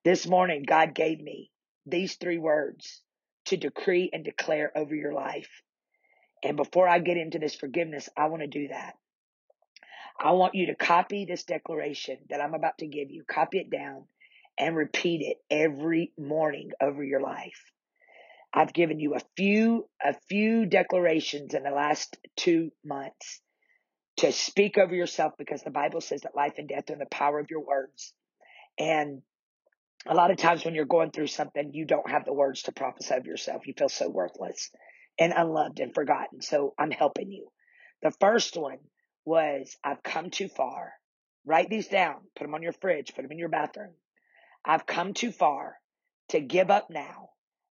This 0.05 0.25
morning, 0.25 0.63
God 0.65 0.95
gave 0.95 1.21
me 1.21 1.51
these 1.85 2.15
three 2.15 2.39
words 2.39 3.03
to 3.47 3.57
decree 3.57 4.09
and 4.13 4.25
declare 4.25 4.71
over 4.77 4.95
your 4.95 5.13
life. 5.13 5.51
And 6.43 6.57
before 6.57 6.89
I 6.89 6.99
get 6.99 7.17
into 7.17 7.39
this 7.39 7.55
forgiveness, 7.55 8.09
I 8.17 8.27
want 8.27 8.43
to 8.43 8.49
do 8.49 8.69
that. 8.69 8.95
I 10.21 10.33
want 10.33 10.55
you 10.55 10.67
to 10.67 10.75
copy 10.75 11.25
this 11.25 11.45
declaration 11.45 12.19
that 12.31 12.41
I'm 12.41 12.55
about 12.55 12.79
to 12.79 12.87
give 12.87 13.11
you, 13.11 13.25
copy 13.25 13.59
it 13.59 13.71
down 13.71 14.05
and 14.59 14.77
repeat 14.77 15.23
it 15.23 15.37
every 15.51 16.13
morning 16.19 16.71
over 16.81 17.05
your 17.05 17.21
life. 17.21 17.73
I've 18.53 18.73
given 18.73 18.99
you 18.99 19.15
a 19.15 19.21
few, 19.37 19.89
a 20.05 20.15
few 20.29 20.67
declarations 20.67 21.55
in 21.55 21.63
the 21.63 21.71
last 21.71 22.17
two 22.37 22.73
months 22.85 23.41
to 24.17 24.33
speak 24.33 24.79
over 24.79 24.95
yourself 24.95 25.35
because 25.39 25.63
the 25.63 25.71
Bible 25.71 26.01
says 26.01 26.23
that 26.23 26.35
life 26.35 26.55
and 26.59 26.69
death 26.69 26.91
are 26.91 26.95
in 26.95 26.99
the 26.99 27.07
power 27.07 27.39
of 27.39 27.51
your 27.51 27.65
words. 27.65 28.13
And 28.79 29.23
a 30.07 30.15
lot 30.15 30.33
of 30.33 30.39
times 30.39 30.65
when 30.65 30.75
you're 30.75 30.87
going 30.87 31.13
through 31.13 31.27
something, 31.29 31.73
you 31.73 31.85
don't 31.85 32.11
have 32.11 32.25
the 32.25 32.33
words 32.33 32.63
to 32.63 32.73
prophesy 32.73 33.15
of 33.15 33.27
yourself. 33.27 33.67
You 33.67 33.75
feel 33.77 33.89
so 33.89 34.09
worthless 34.09 34.71
and 35.19 35.33
unloved 35.37 35.81
and 35.81 35.95
forgotten. 35.95 36.41
So 36.41 36.75
I'm 36.79 36.91
helping 36.91 37.33
you. 37.33 37.51
The 38.03 38.13
first 38.21 38.57
one 38.57 38.79
was 39.25 39.77
I've 39.85 40.03
come 40.03 40.31
too 40.31 40.49
far. 40.49 40.93
Write 41.45 41.71
these 41.71 41.89
down. 41.89 42.17
Put 42.37 42.45
them 42.45 42.55
on 42.55 42.63
your 42.63 42.73
fridge. 42.73 43.15
Put 43.15 43.23
them 43.23 43.33
in 43.33 43.39
your 43.39 43.49
bathroom. 43.49 43.95
I've 44.65 44.87
come 44.87 45.15
too 45.15 45.33
far 45.33 45.77
to 46.31 46.41
give 46.41 46.71
up 46.71 46.91
now. 46.91 47.31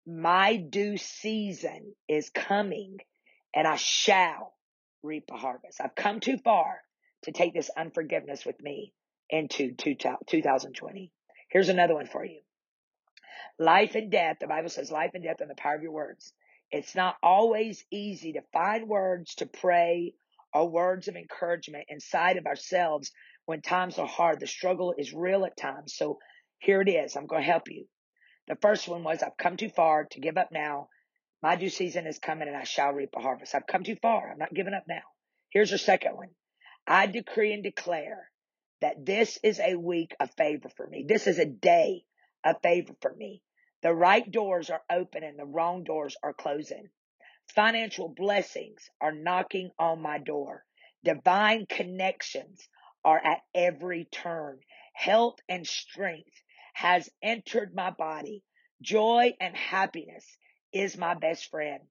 My 0.06 0.58
due 0.58 0.98
season 0.98 1.94
is 2.08 2.30
coming 2.30 2.98
and 3.56 3.68
I 3.68 3.78
shall 3.78 4.54
reap 5.02 5.26
a 5.32 5.38
harvest. 5.38 5.82
I've 5.82 5.96
come 5.96 6.20
too 6.20 6.38
far 6.38 6.82
to 7.24 7.32
take 7.32 7.54
this 7.54 7.70
unforgiveness 7.76 8.46
with 8.46 8.62
me 8.62 8.94
into 9.30 9.74
2020. 9.74 11.12
Here's 11.50 11.70
another 11.70 11.94
one 11.94 12.08
for 12.08 12.26
you. 12.26 12.42
Life 13.60 13.96
and 13.96 14.12
death, 14.12 14.38
the 14.42 14.48
Bible 14.48 14.70
says 14.70 14.92
life 14.92 15.12
and 15.14 15.24
death 15.24 15.42
are 15.42 15.48
the 15.48 15.56
power 15.56 15.76
of 15.76 15.84
your 15.84 15.92
words. 15.92 16.34
It's 16.74 16.96
not 16.96 17.18
always 17.22 17.86
easy 17.92 18.34
to 18.34 18.42
find 18.52 18.90
words 18.90 19.36
to 19.36 19.46
pray 19.46 20.16
or 20.52 20.68
words 20.68 21.08
of 21.08 21.16
encouragement 21.16 21.86
inside 21.88 22.38
of 22.38 22.48
ourselves 22.48 23.12
when 23.46 23.62
times 23.62 24.00
are 24.00 24.08
hard. 24.08 24.40
The 24.40 24.48
struggle 24.48 24.96
is 24.98 25.14
real 25.14 25.46
at 25.46 25.56
times. 25.56 25.94
So 25.96 26.18
here 26.58 26.82
it 26.82 26.90
is. 26.90 27.16
I'm 27.16 27.28
going 27.28 27.44
to 27.44 27.48
help 27.48 27.70
you. 27.70 27.86
The 28.48 28.58
first 28.60 28.88
one 28.88 29.04
was 29.04 29.22
I've 29.22 29.38
come 29.38 29.56
too 29.56 29.70
far 29.70 30.06
to 30.06 30.20
give 30.20 30.36
up 30.36 30.50
now. 30.52 30.88
My 31.44 31.58
due 31.58 31.70
season 31.70 32.08
is 32.08 32.18
coming 32.18 32.48
and 32.48 32.58
I 32.58 32.64
shall 32.64 32.92
reap 32.92 33.12
a 33.16 33.22
harvest. 33.22 33.54
I've 33.54 33.68
come 33.68 33.84
too 33.84 33.98
far. 34.02 34.32
I'm 34.32 34.40
not 34.40 34.54
giving 34.54 34.74
up 34.74 34.86
now. 34.88 35.04
Here's 35.52 35.70
the 35.70 35.78
second 35.78 36.18
one. 36.18 36.30
I 36.88 37.06
decree 37.06 37.54
and 37.54 37.62
declare 37.62 38.32
that 38.82 39.06
this 39.06 39.38
is 39.44 39.60
a 39.60 39.76
week 39.76 40.16
of 40.20 40.32
favor 40.32 40.70
for 40.76 40.88
me. 40.88 41.06
This 41.08 41.28
is 41.28 41.38
a 41.38 41.46
day 41.46 42.04
of 42.44 42.56
favor 42.64 42.94
for 43.00 43.14
me. 43.14 43.44
The 43.84 43.94
right 43.94 44.30
doors 44.32 44.70
are 44.70 44.82
open 44.90 45.24
and 45.24 45.38
the 45.38 45.46
wrong 45.46 45.84
doors 45.84 46.16
are 46.24 46.34
closing. 46.34 46.90
Financial 47.54 48.08
blessings 48.08 48.90
are 49.02 49.12
knocking 49.12 49.72
on 49.78 50.02
my 50.02 50.20
door. 50.20 50.64
Divine 51.04 51.66
connections 51.68 52.68
are 53.04 53.20
at 53.24 53.42
every 53.54 54.06
turn. 54.06 54.62
Health 54.94 55.36
and 55.50 55.68
strength 55.68 56.32
has 56.74 57.10
entered 57.22 57.76
my 57.76 57.92
body. 57.92 58.42
Joy 58.82 59.34
and 59.42 59.56
happiness 59.56 60.26
is 60.72 60.98
my 60.98 61.14
best 61.14 61.50
friend. 61.52 61.82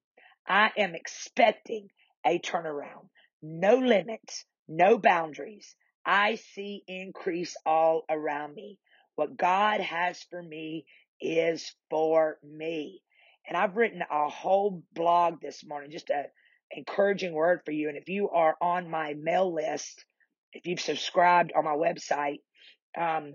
I 0.47 0.71
am 0.75 0.95
expecting 0.95 1.89
a 2.25 2.39
turnaround. 2.39 3.09
No 3.43 3.75
limits, 3.77 4.45
no 4.67 4.97
boundaries. 4.97 5.75
I 6.05 6.35
see 6.35 6.83
increase 6.87 7.55
all 7.65 8.03
around 8.09 8.55
me. 8.55 8.79
What 9.15 9.37
God 9.37 9.79
has 9.79 10.23
for 10.23 10.41
me 10.41 10.85
is 11.21 11.73
for 11.89 12.37
me. 12.43 13.01
And 13.47 13.57
I've 13.57 13.75
written 13.75 14.01
a 14.01 14.29
whole 14.29 14.83
blog 14.93 15.41
this 15.41 15.65
morning, 15.65 15.91
just 15.91 16.09
a 16.09 16.23
encouraging 16.75 17.33
word 17.33 17.61
for 17.65 17.71
you. 17.71 17.89
And 17.89 17.97
if 17.97 18.09
you 18.09 18.29
are 18.29 18.55
on 18.61 18.89
my 18.89 19.13
mail 19.13 19.53
list, 19.53 20.05
if 20.53 20.65
you've 20.65 20.79
subscribed 20.79 21.51
on 21.55 21.65
my 21.65 21.75
website, 21.75 22.39
um, 22.97 23.33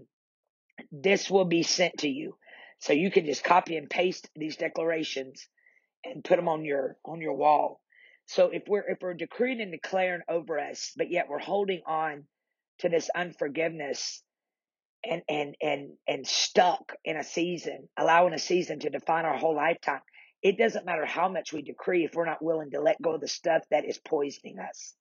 this 0.92 1.30
will 1.30 1.44
be 1.44 1.62
sent 1.62 1.98
to 1.98 2.08
you. 2.08 2.36
So 2.80 2.92
you 2.92 3.10
can 3.10 3.26
just 3.26 3.44
copy 3.44 3.76
and 3.76 3.90
paste 3.90 4.28
these 4.36 4.56
declarations 4.56 5.46
and 6.04 6.24
put 6.24 6.36
them 6.36 6.48
on 6.48 6.64
your, 6.64 6.96
on 7.04 7.20
your 7.20 7.34
wall. 7.34 7.80
So 8.26 8.50
if 8.50 8.62
we're, 8.68 8.88
if 8.88 8.98
we're 9.00 9.14
decreeing 9.14 9.60
and 9.60 9.72
declaring 9.72 10.20
over 10.28 10.58
us, 10.58 10.92
but 10.96 11.10
yet 11.10 11.26
we're 11.28 11.38
holding 11.38 11.82
on 11.86 12.24
to 12.80 12.88
this 12.88 13.10
unforgiveness, 13.14 14.22
and 15.04 15.22
and 15.28 15.54
and 15.60 15.90
and 16.06 16.26
stuck 16.26 16.94
in 17.04 17.16
a 17.16 17.24
season, 17.24 17.88
allowing 17.96 18.34
a 18.34 18.38
season 18.38 18.80
to 18.80 18.90
define 18.90 19.24
our 19.24 19.36
whole 19.36 19.56
lifetime. 19.56 20.00
It 20.42 20.56
doesn't 20.56 20.86
matter 20.86 21.04
how 21.04 21.28
much 21.28 21.52
we 21.52 21.62
decree 21.62 22.04
if 22.04 22.14
we're 22.14 22.26
not 22.26 22.42
willing 22.42 22.70
to 22.70 22.80
let 22.80 23.02
go 23.02 23.14
of 23.14 23.20
the 23.20 23.28
stuff 23.28 23.62
that 23.70 23.84
is 23.84 23.98
poisoning 23.98 24.58
us. 24.58 24.94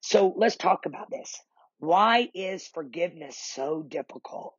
So 0.00 0.32
let's 0.36 0.56
talk 0.56 0.86
about 0.86 1.10
this. 1.10 1.34
Why 1.78 2.28
is 2.34 2.66
forgiveness 2.68 3.36
so 3.36 3.82
difficult? 3.82 4.54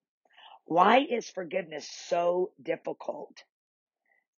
Why 0.66 1.00
is 1.10 1.30
forgiveness 1.30 1.90
so 2.08 2.52
difficult? 2.62 3.34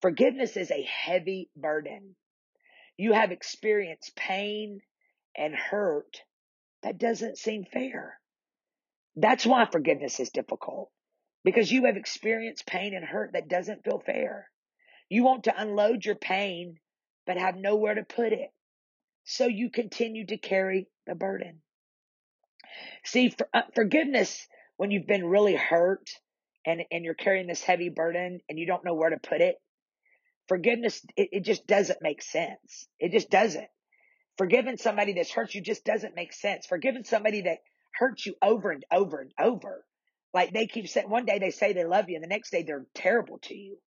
Forgiveness 0.01 0.55
is 0.55 0.71
a 0.71 0.83
heavy 0.83 1.49
burden. 1.55 2.15
You 2.97 3.13
have 3.13 3.31
experienced 3.31 4.15
pain 4.15 4.81
and 5.35 5.55
hurt 5.55 6.21
that 6.83 6.97
doesn't 6.97 7.37
seem 7.37 7.65
fair. 7.65 8.20
That's 9.15 9.45
why 9.45 9.65
forgiveness 9.65 10.19
is 10.19 10.29
difficult 10.29 10.89
because 11.43 11.71
you 11.71 11.85
have 11.85 11.97
experienced 11.97 12.65
pain 12.65 12.93
and 12.95 13.05
hurt 13.05 13.33
that 13.33 13.49
doesn't 13.49 13.83
feel 13.83 13.99
fair. 13.99 14.49
You 15.09 15.23
want 15.23 15.45
to 15.45 15.61
unload 15.61 16.05
your 16.05 16.15
pain, 16.15 16.77
but 17.25 17.37
have 17.37 17.55
nowhere 17.55 17.95
to 17.95 18.03
put 18.03 18.31
it. 18.31 18.49
So 19.25 19.47
you 19.47 19.69
continue 19.69 20.25
to 20.27 20.37
carry 20.37 20.87
the 21.05 21.15
burden. 21.15 21.61
See, 23.03 23.29
for, 23.29 23.47
uh, 23.53 23.63
forgiveness, 23.75 24.47
when 24.77 24.91
you've 24.91 25.07
been 25.07 25.25
really 25.25 25.55
hurt 25.55 26.09
and, 26.65 26.81
and 26.91 27.03
you're 27.03 27.13
carrying 27.13 27.47
this 27.47 27.61
heavy 27.61 27.89
burden 27.89 28.39
and 28.49 28.57
you 28.57 28.65
don't 28.65 28.85
know 28.85 28.93
where 28.93 29.09
to 29.09 29.17
put 29.17 29.41
it, 29.41 29.55
forgiveness, 30.47 31.01
it, 31.17 31.29
it 31.31 31.43
just 31.43 31.67
doesn't 31.67 32.01
make 32.01 32.21
sense. 32.21 32.87
It 32.99 33.11
just 33.11 33.29
doesn't. 33.29 33.67
Forgiving 34.37 34.77
somebody 34.77 35.13
that's 35.13 35.31
hurt 35.31 35.53
you 35.53 35.61
just 35.61 35.83
doesn't 35.83 36.15
make 36.15 36.33
sense. 36.33 36.65
Forgiving 36.65 37.03
somebody 37.03 37.41
that 37.41 37.57
hurts 37.97 38.25
you 38.25 38.35
over 38.41 38.71
and 38.71 38.85
over 38.91 39.19
and 39.19 39.31
over. 39.39 39.85
Like 40.33 40.53
they 40.53 40.67
keep 40.67 40.87
saying, 40.87 41.09
one 41.09 41.25
day 41.25 41.39
they 41.39 41.51
say 41.51 41.73
they 41.73 41.85
love 41.85 42.09
you 42.09 42.15
and 42.15 42.23
the 42.23 42.27
next 42.27 42.51
day 42.51 42.63
they're 42.63 42.85
terrible 42.95 43.39
to 43.43 43.55
you. 43.55 43.77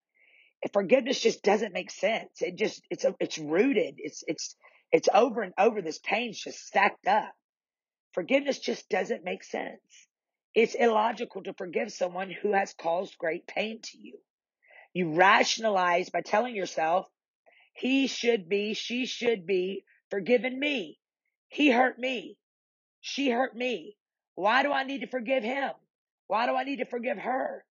If 0.63 0.73
forgiveness 0.73 1.21
just 1.21 1.43
doesn't 1.43 1.73
make 1.73 1.91
sense. 1.91 2.41
It 2.41 2.57
just, 2.57 2.83
it's, 2.91 3.05
it's 3.21 3.39
rooted. 3.39 3.95
It's, 3.99 4.25
it's, 4.27 4.57
it's 4.93 5.09
over 5.13 5.43
and 5.43 5.53
over. 5.59 5.83
This 5.83 5.99
pain's 5.99 6.39
just 6.39 6.67
stacked 6.67 7.07
up. 7.07 7.33
Forgiveness 8.13 8.59
just 8.59 8.89
doesn't 8.89 9.25
make 9.25 9.45
sense. 9.45 9.81
It's 10.55 10.75
illogical 10.75 11.43
to 11.43 11.55
forgive 11.55 11.93
someone 11.93 12.31
who 12.31 12.53
has 12.53 12.73
caused 12.75 13.19
great 13.19 13.47
pain 13.47 13.81
to 13.83 13.99
you. 13.99 14.19
You 14.93 15.15
rationalize 15.15 16.11
by 16.11 16.21
telling 16.21 16.55
yourself, 16.55 17.09
he 17.73 18.07
should 18.07 18.49
be, 18.49 18.75
she 18.75 19.05
should 19.07 19.47
be 19.47 19.85
forgiven 20.11 20.59
me. 20.59 20.99
He 21.49 21.71
hurt 21.71 21.99
me. 21.99 22.37
She 23.07 23.29
hurt 23.29 23.55
me. 23.55 23.99
Why 24.35 24.63
do 24.63 24.73
I 24.73 24.85
need 24.85 25.03
to 25.03 25.07
forgive 25.07 25.45
him? 25.45 25.73
Why 26.27 26.47
do 26.47 26.57
I 26.57 26.65
need 26.65 26.79
to 26.79 26.87
forgive 26.87 27.19
her? 27.19 27.63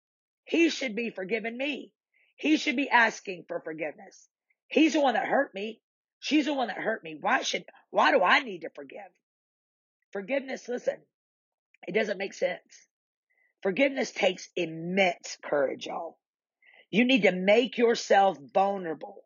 He 0.45 0.69
should 0.69 0.95
be 0.95 1.09
forgiving 1.09 1.57
me. 1.57 1.91
He 2.37 2.59
should 2.59 2.77
be 2.77 2.91
asking 2.91 3.47
for 3.49 3.59
forgiveness. 3.61 4.29
He's 4.69 4.93
the 4.93 5.01
one 5.01 5.15
that 5.15 5.25
hurt 5.25 5.55
me. 5.55 5.81
She's 6.21 6.45
the 6.45 6.53
one 6.53 6.69
that 6.69 6.77
hurt 6.77 7.03
me. 7.03 7.17
Why 7.19 7.41
should, 7.45 7.65
why 7.89 8.13
do 8.13 8.23
I 8.23 8.41
need 8.41 8.61
to 8.61 8.69
forgive? 8.69 9.11
Forgiveness, 10.13 10.69
listen, 10.69 10.99
it 11.89 11.93
doesn't 11.93 12.19
make 12.19 12.35
sense. 12.35 12.87
Forgiveness 13.63 14.11
takes 14.11 14.51
immense 14.55 15.39
courage, 15.43 15.87
y'all. 15.87 16.19
You 16.91 17.07
need 17.07 17.23
to 17.23 17.33
make 17.33 17.79
yourself 17.79 18.37
vulnerable. 18.53 19.25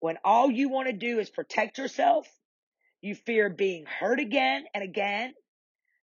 When 0.00 0.16
all 0.24 0.50
you 0.50 0.70
want 0.70 0.86
to 0.86 0.94
do 0.94 1.18
is 1.18 1.28
protect 1.28 1.76
yourself, 1.76 2.26
you 3.04 3.14
fear 3.14 3.50
being 3.50 3.84
hurt 3.84 4.18
again 4.18 4.64
and 4.72 4.82
again. 4.82 5.34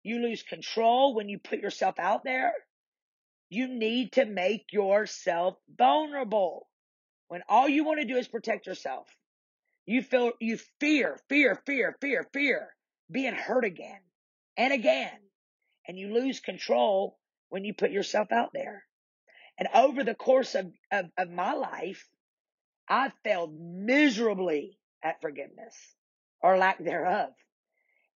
You 0.02 0.21
lose 0.21 0.43
control 0.43 1.14
when 1.14 1.28
you 1.28 1.38
put 1.38 1.61
yourself 1.61 1.97
out 2.00 2.25
there. 2.25 2.52
You 3.50 3.69
need 3.69 4.14
to 4.14 4.25
make 4.25 4.73
yourself 4.73 5.55
vulnerable. 5.76 6.67
When 7.28 7.43
all 7.49 7.69
you 7.69 7.85
want 7.85 8.00
to 8.00 8.07
do 8.07 8.17
is 8.17 8.26
protect 8.26 8.67
yourself, 8.67 9.07
you 9.87 10.02
feel, 10.02 10.33
you 10.40 10.59
fear, 10.81 11.17
fear, 11.28 11.62
fear, 11.64 11.97
fear, 12.00 12.26
fear 12.33 12.75
being 13.11 13.35
hurt 13.35 13.64
again 13.64 14.00
and 14.57 14.73
again. 14.73 15.21
And 15.87 15.97
you 15.97 16.12
lose 16.12 16.40
control 16.40 17.17
when 17.49 17.64
you 17.64 17.75
put 17.75 17.93
yourself 17.93 18.33
out 18.33 18.50
there. 18.52 18.83
And 19.57 19.69
over 19.73 20.02
the 20.02 20.17
course 20.17 20.57
of, 20.57 20.73
of, 20.90 21.07
of 21.17 21.31
my 21.31 21.52
life, 21.52 22.09
I 22.88 23.12
failed 23.23 23.55
miserably 23.57 24.78
at 25.02 25.21
forgiveness 25.21 25.76
or 26.42 26.59
lack 26.59 26.78
thereof. 26.78 27.30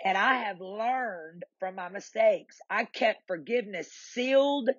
And 0.04 0.16
I 0.16 0.44
have 0.44 0.60
learned 0.60 1.44
from 1.58 1.74
my 1.74 1.88
mistakes. 1.88 2.58
I 2.70 2.84
kept 2.84 3.26
forgiveness 3.26 3.90
sealed 4.12 4.70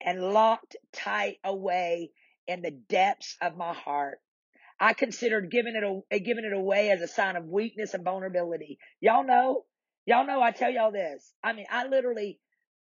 and 0.00 0.32
locked 0.32 0.76
tight 0.92 1.36
away 1.44 2.10
in 2.46 2.62
the 2.62 2.70
depths 2.70 3.36
of 3.40 3.56
my 3.56 3.74
heart. 3.74 4.18
I 4.80 4.94
considered 4.94 5.50
giving 5.50 5.76
it 5.76 5.84
a, 5.84 6.00
eh, 6.10 6.18
giving 6.18 6.44
it 6.44 6.52
away 6.52 6.90
as 6.90 7.02
a 7.02 7.08
sign 7.08 7.36
of 7.36 7.44
weakness 7.44 7.94
and 7.94 8.02
vulnerability. 8.02 8.78
Y'all 9.00 9.24
know 9.24 9.64
Y'all 10.04 10.26
know 10.26 10.42
I 10.42 10.50
tell 10.50 10.70
y'all 10.70 10.90
this. 10.90 11.32
I 11.42 11.52
mean, 11.52 11.66
I 11.70 11.86
literally, 11.86 12.40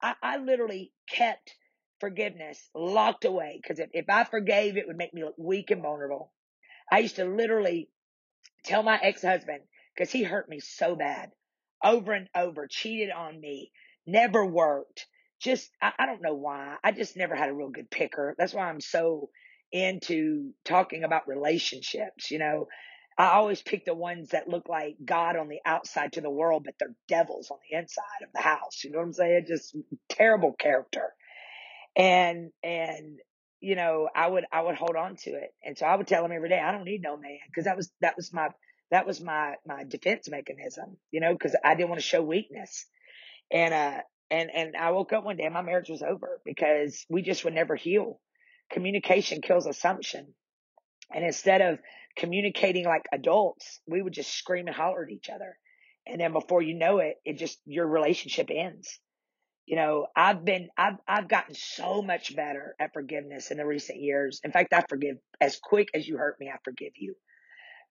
I, 0.02 0.16
I 0.22 0.38
literally 0.38 0.92
kept 1.08 1.56
forgiveness 2.00 2.60
locked 2.74 3.26
away 3.26 3.60
because 3.62 3.80
if, 3.80 3.90
if 3.94 4.06
I 4.10 4.24
forgave, 4.24 4.78
it 4.78 4.88
would 4.88 4.98
make 4.98 5.14
me 5.14 5.24
look 5.24 5.36
weak 5.38 5.70
and 5.72 5.84
vulnerable. 5.84 6.32
I 6.92 7.00
used 7.00 7.18
to 7.18 7.26
literally 7.26 7.90
tell 8.64 8.82
my 8.82 9.00
ex-husband 9.02 9.62
because 9.96 10.12
he 10.12 10.24
hurt 10.24 10.50
me 10.50 10.60
so 10.60 10.96
bad 10.96 11.32
over 11.84 12.14
and 12.14 12.28
over, 12.36 12.68
cheated 12.68 13.12
on 13.12 13.40
me, 13.40 13.72
never 14.08 14.46
worked. 14.46 15.08
Just, 15.40 15.70
I, 15.82 15.92
I 16.00 16.06
don't 16.06 16.22
know 16.22 16.34
why. 16.34 16.76
I 16.84 16.92
just 16.92 17.18
never 17.18 17.36
had 17.36 17.50
a 17.50 17.54
real 17.54 17.70
good 17.70 17.90
picker. 17.90 18.36
That's 18.38 18.54
why 18.54 18.70
I'm 18.70 18.82
so 18.82 19.30
into 19.72 20.52
talking 20.64 21.04
about 21.04 21.28
relationships. 21.28 22.32
You 22.32 22.40
know, 22.40 22.68
I 23.18 23.32
always 23.32 23.62
pick 23.62 23.86
the 23.86 23.94
ones 23.94 24.30
that 24.30 24.48
look 24.48 24.68
like 24.68 24.96
God 25.04 25.36
on 25.36 25.48
the 25.48 25.60
outside 25.66 26.14
to 26.14 26.22
the 26.22 26.30
world, 26.30 26.64
but 26.66 26.76
they're 26.80 26.96
devils 27.08 27.52
on 27.52 27.58
the 27.70 27.78
inside 27.78 28.24
of 28.24 28.30
the 28.34 28.42
house. 28.42 28.84
You 28.84 28.92
know 28.92 29.00
what 29.00 29.06
I'm 29.06 29.14
saying? 29.14 29.46
Just 29.48 29.76
terrible 30.10 30.54
character. 30.54 31.14
And, 31.96 32.52
and, 32.64 33.20
you 33.62 33.76
know, 33.76 34.10
I 34.14 34.28
would, 34.28 34.46
I 34.52 34.62
would 34.62 34.76
hold 34.76 34.96
on 34.96 35.16
to 35.18 35.32
it. 35.32 35.54
And 35.64 35.78
so 35.78 35.86
I 35.86 35.96
would 35.96 36.08
tell 36.08 36.26
him 36.26 36.32
every 36.32 36.50
day, 36.50 36.60
I 36.60 36.72
don't 36.72 36.84
need 36.84 37.02
no 37.02 37.16
man. 37.18 37.38
Cause 37.54 37.66
that 37.66 37.78
was, 37.78 37.92
that 38.02 38.16
was 38.18 38.34
my, 38.34 38.50
that 38.92 39.08
was 39.08 39.22
my, 39.22 39.56
my 39.66 39.84
defense 39.84 40.30
mechanism, 40.30 40.98
you 41.12 41.20
know, 41.20 41.36
cause 41.38 41.56
I 41.64 41.76
didn't 41.76 41.90
want 41.90 42.02
to 42.02 42.08
show 42.08 42.22
weakness. 42.22 42.86
And, 43.52 43.74
uh, 43.74 44.02
and, 44.30 44.50
and 44.54 44.76
I 44.76 44.92
woke 44.92 45.14
up 45.14 45.24
one 45.24 45.38
day 45.38 45.48
my 45.50 45.62
marriage 45.62 45.90
was 45.90 46.02
over 46.02 46.42
because 46.46 47.06
we 47.10 47.22
just 47.22 47.44
would 47.44 47.54
never 47.54 47.76
heal. 47.76 48.20
Communication 48.72 49.42
kills 49.42 49.66
assumption. 49.66 50.34
And 51.14 51.24
instead 51.24 51.62
of 51.62 51.80
communicating 52.18 52.86
like 52.86 53.06
adults, 53.12 53.80
we 53.88 54.02
would 54.02 54.14
just 54.14 54.34
scream 54.34 54.68
and 54.68 54.76
holler 54.76 55.04
at 55.04 55.12
each 55.12 55.30
other. 55.30 55.58
And 56.08 56.20
then 56.20 56.34
before 56.34 56.62
you 56.62 56.76
know 56.76 57.00
it, 57.00 57.16
it 57.26 57.38
just, 57.38 57.60
your 57.66 57.88
relationship 57.88 58.50
ends. 58.50 59.00
You 59.66 59.76
know, 59.78 60.08
I've 60.16 60.46
been, 60.46 60.70
I've, 60.78 60.98
I've 61.08 61.28
gotten 61.28 61.56
so 61.56 62.02
much 62.04 62.36
better 62.36 62.76
at 62.80 62.94
forgiveness 62.94 63.50
in 63.50 63.58
the 63.58 63.66
recent 63.66 64.00
years. 64.00 64.40
In 64.44 64.52
fact, 64.52 64.74
I 64.74 64.84
forgive 64.88 65.18
as 65.42 65.60
quick 65.62 65.90
as 65.96 66.08
you 66.08 66.18
hurt 66.18 66.40
me, 66.40 66.52
I 66.54 66.58
forgive 66.64 66.94
you. 66.96 67.16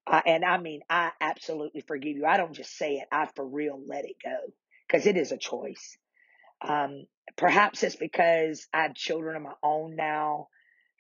And 0.07 0.45
I 0.45 0.59
mean, 0.59 0.81
I 0.91 1.13
absolutely 1.21 1.81
forgive 1.81 2.17
you. 2.17 2.27
I 2.27 2.37
don't 2.37 2.53
just 2.55 2.77
say 2.77 2.97
it. 2.97 3.09
I 3.11 3.29
for 3.35 3.47
real 3.47 3.81
let 3.87 4.05
it 4.05 4.17
go 4.23 4.37
because 4.87 5.07
it 5.07 5.17
is 5.17 5.33
a 5.33 5.39
choice. 5.39 5.97
Um, 6.61 7.05
perhaps 7.37 7.83
it's 7.83 7.97
because 7.97 8.67
I 8.73 8.83
have 8.83 8.95
children 8.95 9.37
of 9.37 9.43
my 9.43 9.55
own 9.63 9.97
now 9.97 10.49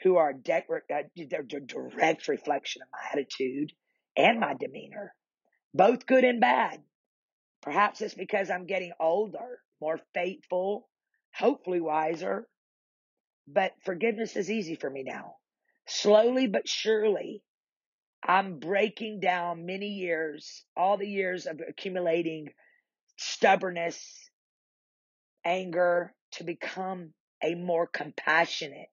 who 0.03 0.17
are 0.17 0.33
de- 0.33 0.65
uh, 0.93 1.03
they're 1.29 1.41
a 1.41 1.61
direct 1.61 2.29
reflection 2.29 2.83
of 2.83 2.89
my 2.93 2.99
attitude 3.13 3.73
and 4.17 4.41
my 4.41 4.55
demeanor, 4.55 5.15
both 5.73 6.07
good 6.07 6.25
and 6.25 6.41
bad. 6.41 6.83
Perhaps 7.63 8.01
it's 8.01 8.15
because 8.15 8.51
I'm 8.51 8.67
getting 8.67 8.93
older, 9.01 9.61
more 9.81 9.99
faithful, 10.13 10.89
hopefully 11.35 11.81
wiser. 11.81 12.47
But 13.47 13.73
forgiveness 13.85 14.37
is 14.37 14.51
easy 14.51 14.75
for 14.75 14.91
me 14.91 15.03
now. 15.03 15.37
Slowly 15.87 16.47
but 16.47 16.69
surely, 16.69 17.43
I'm 18.27 18.59
breaking 18.59 19.21
down 19.21 19.67
many 19.67 19.89
years, 19.89 20.65
all 20.77 20.97
the 20.97 21.09
years 21.09 21.47
of 21.47 21.61
accumulating 21.67 22.49
stubbornness, 23.19 24.31
anger 25.45 26.15
to 26.33 26.45
become 26.45 27.13
a 27.43 27.55
more 27.55 27.87
compassionate, 27.87 28.89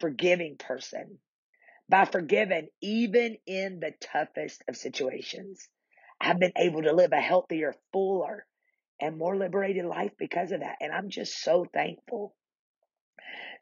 forgiving 0.00 0.56
person. 0.56 1.18
By 1.88 2.04
forgiving, 2.04 2.68
even 2.80 3.36
in 3.46 3.78
the 3.78 3.92
toughest 4.00 4.64
of 4.68 4.76
situations, 4.76 5.68
I've 6.20 6.40
been 6.40 6.52
able 6.56 6.82
to 6.82 6.92
live 6.92 7.12
a 7.12 7.20
healthier, 7.20 7.74
fuller, 7.92 8.44
and 9.00 9.18
more 9.18 9.36
liberated 9.36 9.84
life 9.84 10.12
because 10.18 10.50
of 10.50 10.60
that. 10.60 10.78
And 10.80 10.92
I'm 10.92 11.10
just 11.10 11.40
so 11.40 11.66
thankful. 11.72 12.34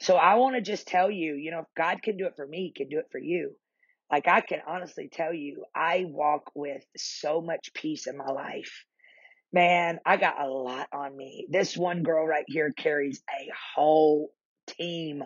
So 0.01 0.17
I 0.17 0.37
want 0.37 0.57
to 0.57 0.63
just 0.63 0.87
tell 0.87 1.11
you, 1.11 1.35
you 1.35 1.51
know, 1.51 1.61
if 1.61 1.75
God 1.77 2.03
can 2.03 2.17
do 2.17 2.27
it 2.27 2.37
for 2.37 2.47
me, 2.47 2.67
he 2.67 2.73
can 2.73 2.89
do 2.89 2.99
it 2.99 3.09
for 3.13 3.19
you. 3.19 3.57
Like 4.13 4.29
I 4.29 4.43
can 4.43 4.61
honestly 4.67 5.09
tell 5.11 5.33
you, 5.33 5.65
I 5.75 6.05
walk 6.07 6.51
with 6.55 6.85
so 6.95 7.41
much 7.41 7.73
peace 7.73 8.07
in 8.07 8.19
my 8.19 8.31
life. 8.31 8.85
Man, 9.55 10.01
I 10.05 10.19
got 10.19 10.41
a 10.41 10.49
lot 10.49 10.89
on 10.93 11.17
me. 11.17 11.47
This 11.51 11.77
one 11.77 12.03
girl 12.03 12.27
right 12.27 12.45
here 12.47 12.73
carries 12.77 13.23
a 13.31 13.51
whole 13.75 14.31
team 14.67 15.25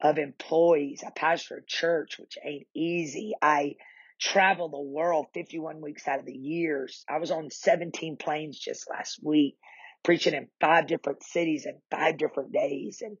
of 0.00 0.18
employees. 0.18 1.04
I 1.06 1.10
pastor 1.10 1.58
a 1.58 1.66
church, 1.66 2.18
which 2.18 2.36
ain't 2.44 2.66
easy. 2.74 3.34
I 3.40 3.76
travel 4.20 4.68
the 4.68 4.80
world 4.80 5.26
51 5.32 5.80
weeks 5.80 6.08
out 6.08 6.18
of 6.18 6.26
the 6.26 6.32
years. 6.32 7.04
I 7.08 7.18
was 7.18 7.30
on 7.30 7.50
17 7.50 8.16
planes 8.16 8.58
just 8.58 8.90
last 8.90 9.20
week, 9.22 9.56
preaching 10.02 10.34
in 10.34 10.48
five 10.60 10.88
different 10.88 11.22
cities 11.22 11.64
in 11.64 11.78
five 11.90 12.18
different 12.18 12.52
days. 12.52 13.02
And 13.02 13.18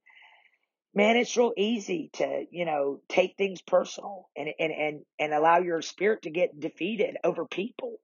man, 0.96 1.16
it's 1.16 1.36
real 1.36 1.52
easy 1.56 2.10
to, 2.14 2.46
you 2.50 2.64
know, 2.64 3.00
take 3.08 3.36
things 3.36 3.60
personal 3.60 4.28
and, 4.34 4.48
and, 4.58 4.72
and, 4.72 5.00
and 5.20 5.34
allow 5.34 5.58
your 5.58 5.82
spirit 5.82 6.22
to 6.22 6.30
get 6.30 6.58
defeated 6.58 7.16
over 7.22 7.44
people. 7.44 8.00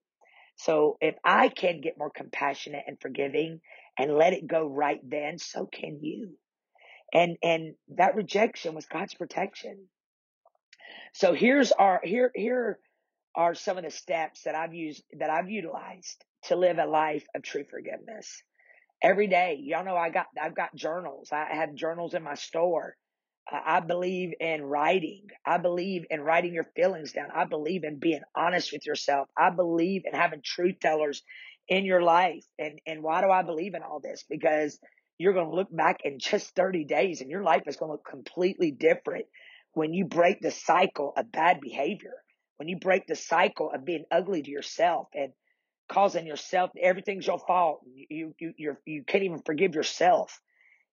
So 0.57 0.99
if 1.01 1.15
I 1.25 1.49
can 1.49 1.81
get 1.81 1.99
more 1.99 2.11
compassionate 2.11 2.85
and 2.87 3.01
forgiving 3.01 3.61
and 3.99 4.15
let 4.15 4.35
it 4.35 4.47
go 4.47 4.67
right 4.67 5.01
then, 5.03 5.39
so 5.39 5.67
can 5.67 6.01
you. 6.03 6.37
And, 7.15 7.39
and 7.43 7.75
that 7.97 8.15
rejection 8.15 8.75
was 8.75 8.85
God's 8.87 9.15
protection. 9.15 9.89
So 11.15 11.33
here's 11.33 11.73
our 11.73 12.01
here 12.05 12.31
here 12.35 12.79
are 13.35 13.55
some 13.55 13.79
of 13.79 13.85
the 13.85 13.91
steps 13.91 14.43
that 14.43 14.55
I've 14.55 14.75
used 14.75 15.03
that 15.19 15.31
I've 15.31 15.51
utilized 15.51 16.25
to 16.45 16.57
live 16.57 16.79
a 16.79 16.87
life 16.87 17.25
of 17.35 17.43
true 17.43 17.65
forgiveness. 17.71 18.43
Every 19.03 19.27
day, 19.27 19.59
y'all 19.61 19.85
know 19.85 19.97
I 19.97 20.11
got 20.11 20.27
I've 20.41 20.55
got 20.55 20.75
journals. 20.77 21.31
I 21.33 21.55
have 21.57 21.75
journals 21.75 22.15
in 22.15 22.23
my 22.23 22.35
store. 22.35 22.97
Uh, 23.53 23.59
I 23.65 23.81
believe 23.81 24.33
in 24.39 24.63
writing. 24.63 25.27
I 25.45 25.59
believe 25.59 26.05
in 26.09 26.21
writing 26.21 26.55
your 26.55 26.69
feelings 26.77 27.13
down. 27.13 27.29
I 27.35 27.45
believe 27.45 27.83
in 27.83 27.99
being 27.99 28.23
honest 28.37 28.73
with 28.73 28.87
yourself. 28.87 29.29
I 29.37 29.51
believe 29.51 30.03
in 30.05 30.15
having 30.15 30.41
truth 30.45 30.77
tellers 30.81 31.23
in 31.69 31.85
your 31.85 32.03
life. 32.03 32.45
And 32.61 32.81
and 32.87 33.03
why 33.03 33.23
do 33.23 33.31
I 33.31 33.43
believe 33.43 33.75
in 33.75 33.83
all 33.83 34.01
this? 34.01 34.25
Because 34.31 34.79
you're 35.19 35.35
going 35.35 35.51
to 35.51 35.57
look 35.57 35.75
back 35.75 36.01
in 36.05 36.19
just 36.21 36.55
30 36.55 36.85
days 36.85 37.21
and 37.21 37.31
your 37.31 37.43
life 37.43 37.63
is 37.67 37.77
going 37.77 37.89
to 37.89 37.95
look 37.95 38.07
completely 38.09 38.71
different 38.71 39.27
when 39.75 39.93
you 39.93 40.05
break 40.05 40.41
the 40.41 40.51
cycle 40.53 41.13
of 41.17 41.33
bad 41.33 41.61
behavior, 41.61 42.15
when 42.57 42.69
you 42.69 42.79
break 42.79 43.07
the 43.07 43.17
cycle 43.17 43.71
of 43.75 43.85
being 43.85 44.05
ugly 44.13 44.43
to 44.43 44.51
yourself 44.51 45.09
and 45.15 45.33
causing 45.93 46.27
yourself 46.27 46.71
everything's 46.81 47.27
your 47.27 47.39
fault. 47.39 47.81
You 48.09 48.35
you 48.39 48.55
you 48.57 48.77
you 48.87 49.05
can't 49.05 49.25
even 49.25 49.43
forgive 49.43 49.75
yourself. 49.75 50.41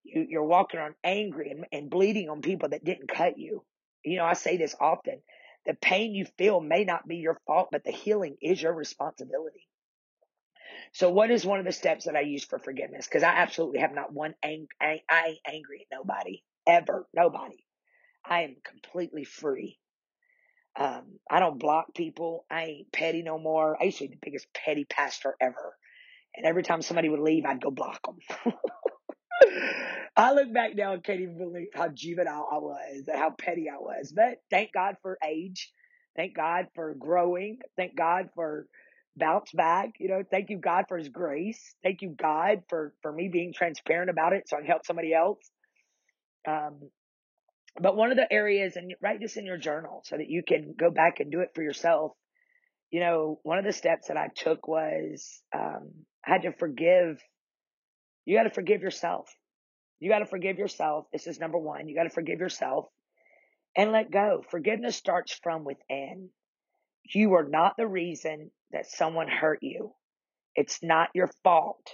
You 0.04 0.26
you're 0.30 0.44
walking 0.44 0.80
around 0.80 0.96
angry 1.04 1.52
and, 1.52 1.66
and 1.72 1.90
bleeding 1.90 2.30
on 2.30 2.42
people 2.42 2.70
that 2.70 2.84
didn't 2.84 3.08
cut 3.10 3.38
you. 3.38 3.64
You 4.04 4.18
know, 4.18 4.26
I 4.26 4.34
say 4.34 4.58
this 4.58 4.76
often. 4.80 5.22
The 5.66 5.74
pain 5.74 6.14
you 6.14 6.26
feel 6.38 6.60
may 6.60 6.84
not 6.84 7.08
be 7.08 7.18
your 7.18 7.38
fault, 7.46 7.70
but 7.72 7.84
the 7.84 7.92
healing 7.92 8.38
is 8.42 8.62
your 8.62 8.74
responsibility. 8.74 9.68
So 10.94 11.12
what 11.12 11.32
is 11.32 11.46
one 11.46 11.60
of 11.60 11.66
the 11.66 11.72
steps 11.72 12.06
that 12.06 12.16
I 12.16 12.22
use 12.22 12.44
for 12.44 12.60
forgiveness? 12.60 13.08
Because 13.08 13.24
I 13.24 13.30
absolutely 13.30 13.80
have 13.80 13.94
not 13.94 14.12
one 14.12 14.34
ang- 14.44 14.68
ang- 14.82 15.02
I 15.10 15.28
ain't 15.28 15.40
angry 15.46 15.82
at 15.90 15.98
nobody 15.98 16.44
ever, 16.66 17.08
nobody. 17.14 17.64
I 18.26 18.42
am 18.44 18.56
completely 18.64 19.24
free. 19.24 19.80
Um, 20.78 21.20
I 21.30 21.40
don't 21.40 21.60
block 21.60 21.94
people. 21.96 22.46
I 22.50 22.64
ain't 22.64 22.92
petty 22.92 23.22
no 23.22 23.38
more. 23.38 23.78
I 23.80 23.86
used 23.86 24.00
to 24.00 24.06
be 24.06 24.16
the 24.16 24.20
biggest 24.22 24.48
petty 24.54 24.86
pastor 24.86 25.36
ever. 25.42 25.76
And 26.36 26.46
every 26.46 26.64
time 26.64 26.82
somebody 26.82 27.10
would 27.10 27.20
leave, 27.20 27.46
I'd 27.46 27.62
go 27.62 27.72
block 27.72 28.00
them. 28.06 28.54
I 30.16 30.34
look 30.34 30.54
back 30.54 30.76
now 30.76 30.94
and 30.94 31.04
can't 31.04 31.22
even 31.22 31.38
believe 31.38 31.70
how 31.74 31.88
juvenile 31.90 32.48
I 32.52 32.58
was 32.58 33.08
and 33.08 33.18
how 33.18 33.32
petty 33.32 33.68
I 33.70 33.78
was. 33.80 34.14
But 34.16 34.42
thank 34.50 34.72
God 34.74 34.96
for 35.02 35.18
age. 35.26 35.72
Thank 36.16 36.36
God 36.36 36.68
for 36.76 36.94
growing. 36.94 37.60
Thank 37.78 37.96
God 37.96 38.30
for 38.36 38.68
bounce 39.16 39.52
back. 39.54 39.92
You 40.00 40.10
know, 40.10 40.24
thank 40.30 40.50
you 40.50 40.58
God 40.58 40.86
for 40.88 40.98
his 40.98 41.10
grace. 41.10 41.76
Thank 41.84 42.02
you 42.02 42.10
God 42.10 42.64
for, 42.70 42.94
for 43.02 43.12
me 43.12 43.30
being 43.30 43.54
transparent 43.54 44.10
about 44.10 44.34
it 44.34 44.48
so 44.48 44.58
I 44.58 44.60
can 44.60 44.68
help 44.68 44.86
somebody 44.86 45.14
else. 45.14 45.40
Um, 46.48 46.90
but 47.82 47.96
one 47.96 48.12
of 48.12 48.18
the 48.18 48.32
areas, 48.32 48.76
and 48.76 48.94
write 49.02 49.20
this 49.20 49.38
in 49.38 49.46
your 49.46 49.58
journal 49.58 50.02
so 50.06 50.18
that 50.18 50.30
you 50.30 50.44
can 50.48 50.74
go 50.78 50.90
back 50.92 51.20
and 51.20 51.32
do 51.32 51.42
it 51.42 51.52
for 51.56 51.64
yourself. 51.64 52.14
You 52.92 53.02
know, 53.02 53.40
one 53.44 53.58
of 53.58 53.66
the 53.66 53.72
steps 53.72 54.08
that 54.08 54.18
I 54.18 54.30
took 54.36 54.68
was 54.68 55.42
um, 55.56 55.92
I 56.26 56.32
had 56.32 56.42
to 56.44 56.54
forgive. 56.54 57.22
You 58.26 58.38
got 58.38 58.44
to 58.44 58.50
forgive 58.50 58.82
yourself. 58.82 59.30
You 60.00 60.10
got 60.10 60.20
to 60.20 60.26
forgive 60.26 60.58
yourself. 60.58 61.06
This 61.12 61.28
is 61.28 61.40
number 61.40 61.58
one. 61.58 61.88
You 61.88 61.96
got 61.96 62.04
to 62.04 62.10
forgive 62.10 62.40
yourself 62.40 62.86
and 63.76 63.92
let 63.92 64.12
go. 64.12 64.44
Forgiveness 64.50 64.96
starts 64.96 65.38
from 65.44 65.64
within. 65.64 66.30
You 67.04 67.34
are 67.34 67.48
not 67.48 67.76
the 67.78 67.88
reason 67.88 68.52
that 68.72 68.90
someone 68.90 69.28
hurt 69.28 69.60
you. 69.62 69.94
It's 70.56 70.80
not 70.84 71.10
your 71.14 71.30
fault. 71.44 71.88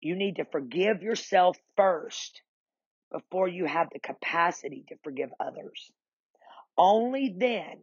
You 0.00 0.16
need 0.16 0.36
to 0.36 0.44
forgive 0.44 1.02
yourself 1.02 1.56
first 1.76 2.42
before 3.12 3.48
you 3.48 3.66
have 3.66 3.88
the 3.92 4.00
capacity 4.00 4.84
to 4.88 4.96
forgive 5.02 5.30
others. 5.40 5.90
Only 6.76 7.34
then 7.36 7.78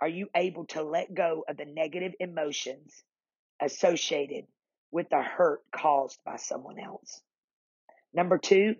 are 0.00 0.08
you 0.08 0.28
able 0.34 0.66
to 0.66 0.82
let 0.82 1.14
go 1.14 1.44
of 1.48 1.56
the 1.56 1.64
negative 1.64 2.12
emotions 2.20 3.02
associated 3.60 4.44
with 4.90 5.08
the 5.10 5.22
hurt 5.22 5.60
caused 5.72 6.18
by 6.24 6.36
someone 6.36 6.78
else. 6.78 7.20
Number 8.14 8.38
two, 8.38 8.76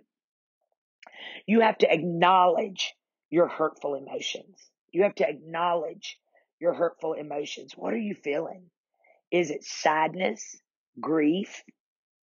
you 1.45 1.61
have 1.61 1.77
to 1.79 1.91
acknowledge 1.91 2.93
your 3.29 3.47
hurtful 3.47 3.95
emotions. 3.95 4.57
You 4.91 5.03
have 5.03 5.15
to 5.15 5.27
acknowledge 5.27 6.19
your 6.59 6.73
hurtful 6.73 7.13
emotions. 7.13 7.73
What 7.75 7.93
are 7.93 7.97
you 7.97 8.15
feeling? 8.15 8.63
Is 9.31 9.51
it 9.51 9.63
sadness, 9.63 10.57
grief, 10.99 11.63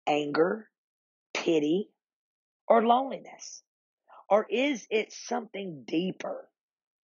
anger, 0.05 0.67
pity, 1.33 1.89
or 2.71 2.85
loneliness? 2.85 3.63
Or 4.29 4.47
is 4.49 4.87
it 4.89 5.11
something 5.11 5.83
deeper 5.85 6.47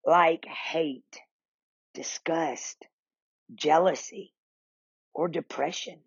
like 0.07 0.45
hate, 0.45 1.19
disgust, 1.93 2.87
jealousy, 3.53 4.33
or 5.13 5.27
depression? 5.27 5.99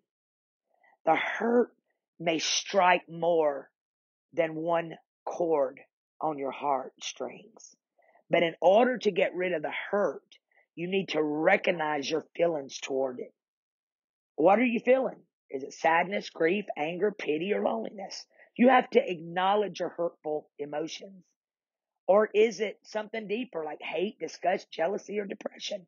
The 1.04 1.14
hurt 1.14 1.72
may 2.18 2.38
strike 2.38 3.06
more 3.06 3.68
than 4.32 4.54
one 4.54 4.94
chord 5.26 5.80
on 6.22 6.38
your 6.38 6.52
heartstrings. 6.52 7.76
But 8.30 8.42
in 8.42 8.54
order 8.62 8.96
to 8.96 9.10
get 9.10 9.34
rid 9.34 9.52
of 9.52 9.60
the 9.60 9.74
hurt, 9.90 10.24
you 10.74 10.88
need 10.88 11.10
to 11.10 11.22
recognize 11.22 12.10
your 12.10 12.24
feelings 12.34 12.78
toward 12.78 13.18
it. 13.18 13.34
What 14.36 14.58
are 14.58 14.64
you 14.64 14.80
feeling? 14.80 15.20
Is 15.50 15.64
it 15.64 15.74
sadness, 15.74 16.30
grief, 16.30 16.64
anger, 16.78 17.10
pity, 17.10 17.52
or 17.52 17.62
loneliness? 17.62 18.24
You 18.60 18.68
have 18.68 18.90
to 18.90 19.00
acknowledge 19.10 19.80
your 19.80 19.88
hurtful 19.88 20.50
emotions. 20.58 21.24
Or 22.06 22.28
is 22.34 22.60
it 22.60 22.78
something 22.82 23.26
deeper 23.26 23.64
like 23.64 23.80
hate, 23.80 24.18
disgust, 24.18 24.70
jealousy, 24.70 25.18
or 25.18 25.24
depression? 25.24 25.86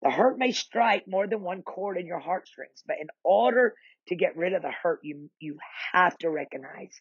The 0.00 0.12
hurt 0.12 0.38
may 0.38 0.52
strike 0.52 1.08
more 1.08 1.26
than 1.26 1.42
one 1.42 1.62
chord 1.62 1.98
in 1.98 2.06
your 2.06 2.20
heartstrings, 2.20 2.84
but 2.86 2.98
in 3.00 3.08
order 3.24 3.74
to 4.06 4.14
get 4.14 4.36
rid 4.36 4.52
of 4.52 4.62
the 4.62 4.70
hurt, 4.70 5.00
you, 5.02 5.28
you 5.40 5.58
have 5.92 6.16
to 6.18 6.30
recognize 6.30 6.92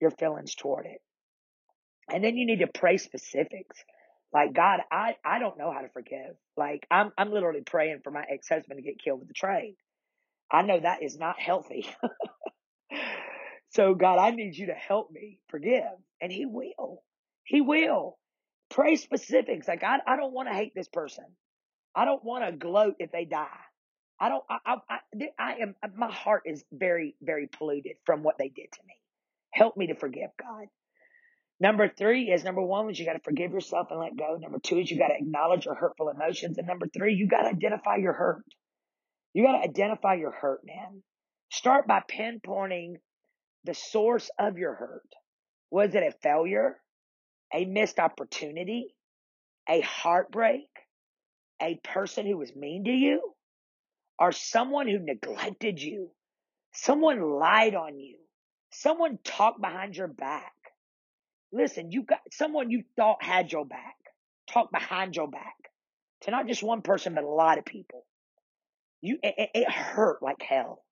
your 0.00 0.10
feelings 0.10 0.54
toward 0.54 0.86
it. 0.86 1.02
And 2.10 2.24
then 2.24 2.38
you 2.38 2.46
need 2.46 2.60
to 2.60 2.66
pray 2.66 2.96
specifics. 2.96 3.76
Like, 4.32 4.54
God, 4.54 4.80
I, 4.90 5.16
I 5.22 5.38
don't 5.38 5.58
know 5.58 5.70
how 5.70 5.82
to 5.82 5.90
forgive. 5.90 6.34
Like, 6.56 6.86
I'm, 6.90 7.12
I'm 7.18 7.30
literally 7.30 7.60
praying 7.60 8.00
for 8.02 8.10
my 8.10 8.24
ex-husband 8.26 8.78
to 8.78 8.82
get 8.82 9.04
killed 9.04 9.20
with 9.20 9.28
a 9.28 9.34
train. 9.34 9.76
I 10.50 10.62
know 10.62 10.80
that 10.80 11.02
is 11.02 11.18
not 11.18 11.38
healthy. 11.38 11.86
so 13.70 13.94
God, 13.94 14.18
I 14.18 14.30
need 14.30 14.56
you 14.56 14.66
to 14.66 14.74
help 14.74 15.10
me 15.10 15.38
forgive. 15.48 15.82
And 16.20 16.30
he 16.30 16.46
will. 16.46 17.02
He 17.44 17.60
will. 17.60 18.18
Pray 18.70 18.96
specifics. 18.96 19.66
Like, 19.66 19.82
I, 19.82 19.98
I 20.06 20.16
don't 20.16 20.32
want 20.32 20.48
to 20.48 20.54
hate 20.54 20.72
this 20.74 20.88
person. 20.88 21.24
I 21.94 22.04
don't 22.04 22.24
want 22.24 22.44
to 22.44 22.52
gloat 22.52 22.94
if 22.98 23.10
they 23.10 23.24
die. 23.24 23.46
I 24.20 24.28
don't, 24.28 24.44
I, 24.50 24.58
I, 24.66 24.76
I, 24.88 25.28
I 25.38 25.52
am, 25.62 25.74
my 25.96 26.12
heart 26.12 26.42
is 26.46 26.62
very, 26.70 27.16
very 27.22 27.48
polluted 27.48 27.96
from 28.04 28.22
what 28.22 28.36
they 28.38 28.48
did 28.48 28.70
to 28.72 28.80
me. 28.86 28.94
Help 29.52 29.76
me 29.76 29.88
to 29.88 29.94
forgive 29.94 30.30
God. 30.38 30.66
Number 31.58 31.88
three 31.88 32.30
is 32.30 32.44
number 32.44 32.62
one 32.62 32.90
is 32.90 32.98
you 32.98 33.06
got 33.06 33.14
to 33.14 33.22
forgive 33.22 33.52
yourself 33.52 33.88
and 33.90 34.00
let 34.00 34.16
go. 34.16 34.36
Number 34.40 34.58
two 34.58 34.78
is 34.78 34.90
you 34.90 34.98
got 34.98 35.08
to 35.08 35.18
acknowledge 35.18 35.66
your 35.66 35.74
hurtful 35.74 36.08
emotions. 36.08 36.58
And 36.58 36.66
number 36.66 36.86
three, 36.86 37.14
you 37.14 37.28
got 37.28 37.42
to 37.42 37.48
identify 37.48 37.96
your 37.96 38.14
hurt. 38.14 38.44
You 39.34 39.44
got 39.44 39.58
to 39.58 39.68
identify 39.68 40.14
your 40.14 40.30
hurt, 40.30 40.60
man. 40.64 41.02
Start 41.50 41.86
by 41.86 42.02
pinpointing 42.08 42.94
the 43.64 43.74
source 43.74 44.30
of 44.38 44.58
your 44.58 44.74
hurt. 44.74 45.08
Was 45.70 45.94
it 45.94 46.02
a 46.02 46.12
failure? 46.22 46.76
A 47.54 47.64
missed 47.64 47.98
opportunity? 47.98 48.94
A 49.68 49.80
heartbreak? 49.80 50.68
A 51.62 51.76
person 51.84 52.26
who 52.26 52.38
was 52.38 52.54
mean 52.54 52.84
to 52.84 52.90
you? 52.90 53.34
Or 54.18 54.32
someone 54.32 54.88
who 54.88 54.98
neglected 54.98 55.80
you? 55.80 56.10
Someone 56.72 57.20
lied 57.20 57.74
on 57.74 57.98
you? 57.98 58.16
Someone 58.72 59.18
talked 59.24 59.60
behind 59.60 59.96
your 59.96 60.08
back? 60.08 60.52
Listen, 61.52 61.90
you 61.90 62.02
got 62.02 62.20
someone 62.30 62.70
you 62.70 62.84
thought 62.96 63.22
had 63.22 63.50
your 63.50 63.64
back, 63.64 63.96
talk 64.48 64.70
behind 64.70 65.16
your 65.16 65.28
back 65.28 65.56
to 66.22 66.30
not 66.30 66.46
just 66.46 66.62
one 66.62 66.82
person, 66.82 67.14
but 67.14 67.24
a 67.24 67.28
lot 67.28 67.58
of 67.58 67.64
people. 67.64 68.04
You, 69.00 69.18
it, 69.22 69.50
it 69.54 69.70
hurt 69.70 70.22
like 70.22 70.42
hell. 70.42 70.84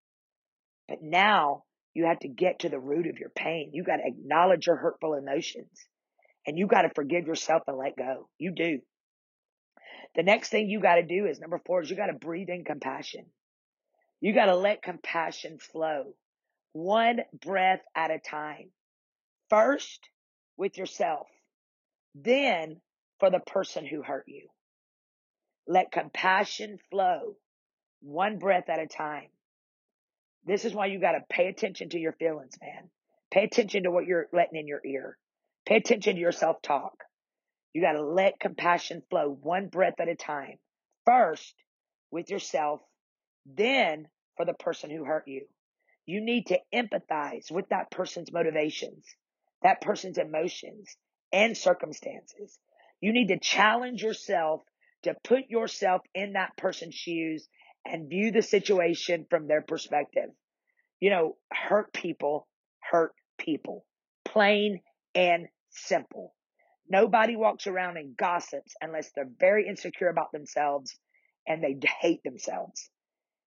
But 0.88 1.02
now 1.02 1.64
you 1.94 2.06
have 2.06 2.20
to 2.20 2.28
get 2.28 2.60
to 2.60 2.68
the 2.68 2.78
root 2.78 3.06
of 3.06 3.18
your 3.18 3.30
pain. 3.30 3.70
You 3.72 3.84
got 3.84 3.96
to 3.96 4.06
acknowledge 4.06 4.66
your 4.66 4.76
hurtful 4.76 5.14
emotions 5.14 5.70
and 6.46 6.58
you 6.58 6.66
got 6.66 6.82
to 6.82 6.90
forgive 6.94 7.26
yourself 7.26 7.62
and 7.66 7.76
let 7.76 7.96
go. 7.96 8.28
You 8.38 8.52
do. 8.52 8.80
The 10.14 10.22
next 10.22 10.48
thing 10.48 10.68
you 10.68 10.80
got 10.80 10.96
to 10.96 11.02
do 11.02 11.26
is 11.26 11.40
number 11.40 11.60
four 11.66 11.82
is 11.82 11.90
you 11.90 11.96
got 11.96 12.06
to 12.06 12.14
breathe 12.14 12.48
in 12.48 12.64
compassion. 12.64 13.26
You 14.20 14.34
got 14.34 14.46
to 14.46 14.56
let 14.56 14.82
compassion 14.82 15.58
flow 15.58 16.14
one 16.72 17.20
breath 17.40 17.80
at 17.94 18.10
a 18.10 18.18
time. 18.18 18.70
First, 19.50 20.08
with 20.56 20.76
yourself, 20.76 21.28
then 22.14 22.80
for 23.20 23.30
the 23.30 23.40
person 23.40 23.86
who 23.86 24.02
hurt 24.02 24.24
you. 24.26 24.48
Let 25.66 25.92
compassion 25.92 26.78
flow 26.90 27.36
one 28.00 28.38
breath 28.38 28.68
at 28.68 28.80
a 28.80 28.86
time. 28.86 29.28
This 30.44 30.64
is 30.64 30.74
why 30.74 30.86
you 30.86 31.00
got 31.00 31.12
to 31.12 31.24
pay 31.30 31.48
attention 31.48 31.90
to 31.90 31.98
your 31.98 32.12
feelings, 32.12 32.54
man. 32.60 32.90
Pay 33.30 33.44
attention 33.44 33.82
to 33.82 33.90
what 33.90 34.06
you're 34.06 34.28
letting 34.32 34.58
in 34.58 34.66
your 34.66 34.80
ear. 34.84 35.18
Pay 35.66 35.76
attention 35.76 36.14
to 36.14 36.20
your 36.20 36.32
self 36.32 36.62
talk. 36.62 36.94
You 37.74 37.82
got 37.82 37.92
to 37.92 38.02
let 38.02 38.40
compassion 38.40 39.02
flow 39.10 39.28
one 39.28 39.68
breath 39.68 40.00
at 40.00 40.08
a 40.08 40.14
time. 40.14 40.58
First 41.04 41.54
with 42.10 42.30
yourself, 42.30 42.80
then 43.46 44.08
for 44.36 44.46
the 44.46 44.54
person 44.54 44.90
who 44.90 45.04
hurt 45.04 45.24
you. 45.26 45.46
You 46.06 46.22
need 46.22 46.46
to 46.46 46.58
empathize 46.74 47.50
with 47.50 47.68
that 47.68 47.90
person's 47.90 48.32
motivations, 48.32 49.04
that 49.62 49.82
person's 49.82 50.16
emotions 50.16 50.96
and 51.32 51.56
circumstances. 51.56 52.58
You 53.00 53.12
need 53.12 53.28
to 53.28 53.38
challenge 53.38 54.02
yourself 54.02 54.62
to 55.02 55.14
put 55.22 55.50
yourself 55.50 56.00
in 56.14 56.32
that 56.32 56.56
person's 56.56 56.94
shoes 56.94 57.46
and 57.84 58.08
view 58.08 58.32
the 58.32 58.42
situation 58.42 59.26
from 59.30 59.46
their 59.46 59.62
perspective. 59.62 60.30
You 61.00 61.10
know, 61.10 61.36
hurt 61.52 61.92
people 61.92 62.48
hurt 62.90 63.12
people. 63.38 63.84
Plain 64.24 64.80
and 65.14 65.48
simple. 65.70 66.34
Nobody 66.88 67.36
walks 67.36 67.66
around 67.66 67.98
and 67.98 68.16
gossips 68.16 68.74
unless 68.80 69.10
they're 69.14 69.28
very 69.38 69.68
insecure 69.68 70.08
about 70.08 70.32
themselves 70.32 70.96
and 71.46 71.62
they 71.62 71.78
hate 72.00 72.22
themselves. 72.22 72.88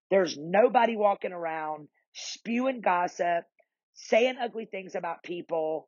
There's 0.09 0.37
nobody 0.37 0.95
walking 0.95 1.31
around 1.31 1.87
spewing 2.13 2.81
gossip, 2.81 3.45
saying 3.93 4.35
ugly 4.39 4.65
things 4.65 4.95
about 4.95 5.23
people 5.23 5.87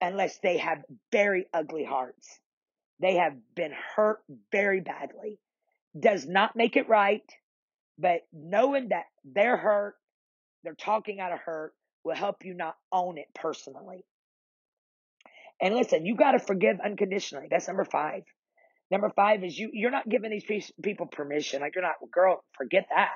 unless 0.00 0.38
they 0.38 0.58
have 0.58 0.78
very 1.10 1.46
ugly 1.52 1.84
hearts. 1.84 2.38
They 3.00 3.16
have 3.16 3.34
been 3.54 3.72
hurt 3.96 4.20
very 4.50 4.80
badly. 4.80 5.38
Does 5.98 6.26
not 6.26 6.56
make 6.56 6.76
it 6.76 6.88
right, 6.88 7.22
but 7.98 8.20
knowing 8.32 8.88
that 8.88 9.04
they're 9.24 9.56
hurt, 9.56 9.94
they're 10.64 10.74
talking 10.74 11.20
out 11.20 11.32
of 11.32 11.40
hurt 11.40 11.72
will 12.04 12.14
help 12.14 12.44
you 12.44 12.54
not 12.54 12.76
own 12.90 13.18
it 13.18 13.26
personally. 13.34 14.04
And 15.60 15.74
listen, 15.74 16.04
you 16.04 16.16
got 16.16 16.32
to 16.32 16.38
forgive 16.40 16.78
unconditionally. 16.84 17.46
That's 17.50 17.68
number 17.68 17.84
five. 17.84 18.22
Number 18.90 19.10
five 19.14 19.44
is 19.44 19.56
you, 19.56 19.70
you're 19.72 19.90
not 19.90 20.08
giving 20.08 20.30
these 20.30 20.70
people 20.82 21.06
permission. 21.06 21.60
Like 21.60 21.74
you're 21.74 21.84
not, 21.84 21.94
girl, 22.12 22.44
forget 22.56 22.86
that. 22.94 23.10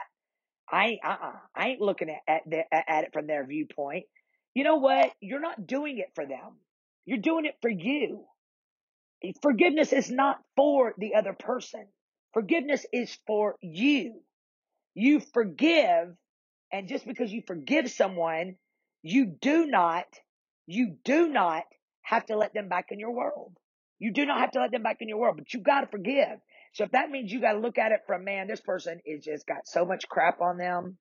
I 0.71 0.87
ain't, 0.87 1.01
uh-uh. 1.05 1.33
I 1.55 1.69
ain't 1.69 1.81
looking 1.81 2.09
at, 2.09 2.21
at, 2.29 2.43
the, 2.47 2.63
at 2.73 3.05
it 3.05 3.13
from 3.13 3.27
their 3.27 3.47
viewpoint. 3.47 4.05
You 4.55 4.65
know 4.65 4.77
what? 4.77 5.11
You're 5.21 5.41
not 5.41 5.67
doing 5.67 5.99
it 5.99 6.13
for 6.15 6.25
them. 6.25 6.57
You're 7.05 7.19
doing 7.19 7.45
it 7.45 7.57
for 7.61 7.71
you. 7.71 8.25
Forgiveness 9.43 9.93
is 9.93 10.11
not 10.11 10.39
for 10.57 10.95
the 10.99 11.15
other 11.15 11.33
person. 11.33 11.87
Forgiveness 12.33 12.87
is 12.93 13.17
for 13.27 13.57
you. 13.61 14.21
You 14.99 15.21
forgive, 15.21 16.17
and 16.73 16.89
just 16.89 17.07
because 17.07 17.31
you 17.31 17.43
forgive 17.47 17.91
someone, 17.91 18.57
you 19.03 19.27
do 19.27 19.67
not, 19.67 20.07
you 20.67 20.97
do 21.05 21.29
not 21.29 21.65
have 22.01 22.25
to 22.27 22.37
let 22.37 22.55
them 22.55 22.71
back 22.71 22.87
in 22.93 22.99
your 22.99 23.13
world. 23.13 23.53
You 23.99 24.11
do 24.15 24.25
not 24.25 24.41
have 24.41 24.53
to 24.53 24.61
let 24.61 24.71
them 24.71 24.83
back 24.83 24.97
in 25.01 25.09
your 25.11 25.19
world, 25.19 25.37
but 25.37 25.53
you 25.53 25.61
got 25.61 25.83
to 25.83 25.87
forgive. 25.89 26.39
So 26.73 26.85
if 26.85 26.93
that 26.93 27.11
means 27.11 27.31
you 27.31 27.43
got 27.43 27.53
to 27.53 27.59
look 27.59 27.77
at 27.77 27.93
it 27.93 28.01
from, 28.07 28.25
man, 28.25 28.47
this 28.49 28.63
person 28.63 29.01
is 29.05 29.23
just 29.23 29.47
got 29.47 29.67
so 29.69 29.85
much 29.85 30.09
crap 30.09 30.41
on 30.41 30.57
them. 30.57 30.97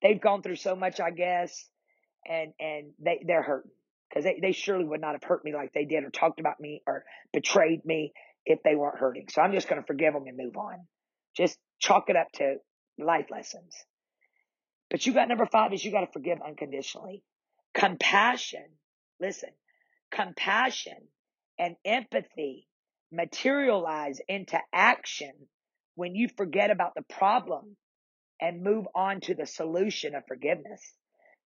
They've 0.00 0.20
gone 0.20 0.40
through 0.40 0.56
so 0.56 0.74
much, 0.74 0.98
I 0.98 1.10
guess, 1.10 1.68
and, 2.26 2.54
and 2.58 2.92
they, 2.98 3.22
they're 3.26 3.42
hurting 3.42 3.72
because 4.08 4.24
they, 4.24 4.38
they 4.40 4.52
surely 4.52 4.86
would 4.86 5.02
not 5.02 5.12
have 5.12 5.22
hurt 5.22 5.44
me 5.44 5.52
like 5.52 5.74
they 5.74 5.84
did 5.84 6.02
or 6.02 6.10
talked 6.10 6.40
about 6.40 6.60
me 6.60 6.80
or 6.86 7.04
betrayed 7.30 7.84
me 7.84 8.14
if 8.46 8.62
they 8.62 8.74
weren't 8.74 8.98
hurting. 8.98 9.26
So 9.28 9.42
I'm 9.42 9.52
just 9.52 9.68
going 9.68 9.82
to 9.82 9.86
forgive 9.86 10.14
them 10.14 10.24
and 10.26 10.36
move 10.38 10.56
on. 10.56 10.86
Just 11.36 11.58
chalk 11.78 12.08
it 12.08 12.16
up 12.16 12.28
to 12.36 12.56
life 12.98 13.26
lessons. 13.30 13.74
But 14.90 15.06
you 15.06 15.12
got 15.12 15.28
number 15.28 15.46
five 15.46 15.72
is 15.72 15.84
you 15.84 15.90
got 15.90 16.00
to 16.00 16.12
forgive 16.12 16.38
unconditionally. 16.46 17.22
Compassion. 17.74 18.64
Listen, 19.20 19.50
compassion 20.10 21.08
and 21.58 21.76
empathy 21.84 22.68
materialize 23.10 24.20
into 24.28 24.58
action 24.72 25.32
when 25.94 26.14
you 26.14 26.28
forget 26.36 26.70
about 26.70 26.94
the 26.94 27.02
problem 27.02 27.76
and 28.40 28.62
move 28.62 28.86
on 28.94 29.20
to 29.22 29.34
the 29.34 29.46
solution 29.46 30.14
of 30.14 30.24
forgiveness. 30.28 30.82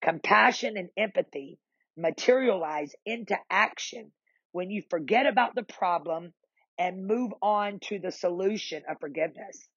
Compassion 0.03 0.77
and 0.77 0.89
empathy 0.97 1.59
materialize 1.97 2.95
into 3.05 3.37
action 3.51 4.11
when 4.53 4.71
you 4.71 4.83
forget 4.91 5.27
about 5.27 5.55
the 5.55 5.63
problem 5.63 6.33
and 6.79 7.07
move 7.07 7.33
on 7.43 7.79
to 7.81 7.99
the 7.99 8.11
solution 8.11 8.83
of 8.89 8.97
forgiveness. 9.01 9.69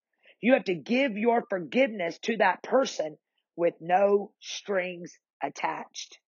You 0.44 0.56
have 0.56 0.66
to 0.66 0.76
give 0.76 1.18
your 1.18 1.46
forgiveness 1.50 2.20
to 2.24 2.36
that 2.36 2.62
person 2.64 3.18
with 3.56 3.76
no 3.80 4.34
strings 4.42 5.18
attached. 5.42 6.20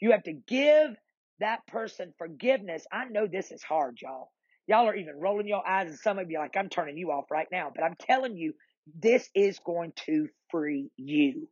You 0.00 0.10
have 0.10 0.24
to 0.24 0.32
give 0.32 0.96
that 1.38 1.64
person 1.68 2.14
forgiveness. 2.18 2.84
I 2.90 3.04
know 3.04 3.28
this 3.28 3.52
is 3.52 3.62
hard, 3.62 3.98
y'all. 4.02 4.32
Y'all 4.66 4.88
are 4.88 4.96
even 4.96 5.20
rolling 5.20 5.46
your 5.46 5.64
eyes 5.64 5.86
and 5.86 5.96
some 5.96 6.18
of 6.18 6.32
you 6.32 6.40
like, 6.40 6.56
I'm 6.56 6.68
turning 6.68 6.98
you 6.98 7.12
off 7.12 7.30
right 7.30 7.46
now, 7.52 7.70
but 7.72 7.84
I'm 7.84 7.94
telling 8.00 8.36
you, 8.36 8.54
this 8.92 9.30
is 9.36 9.60
going 9.60 9.92
to 10.06 10.26
free 10.50 10.90
you. 10.96 11.48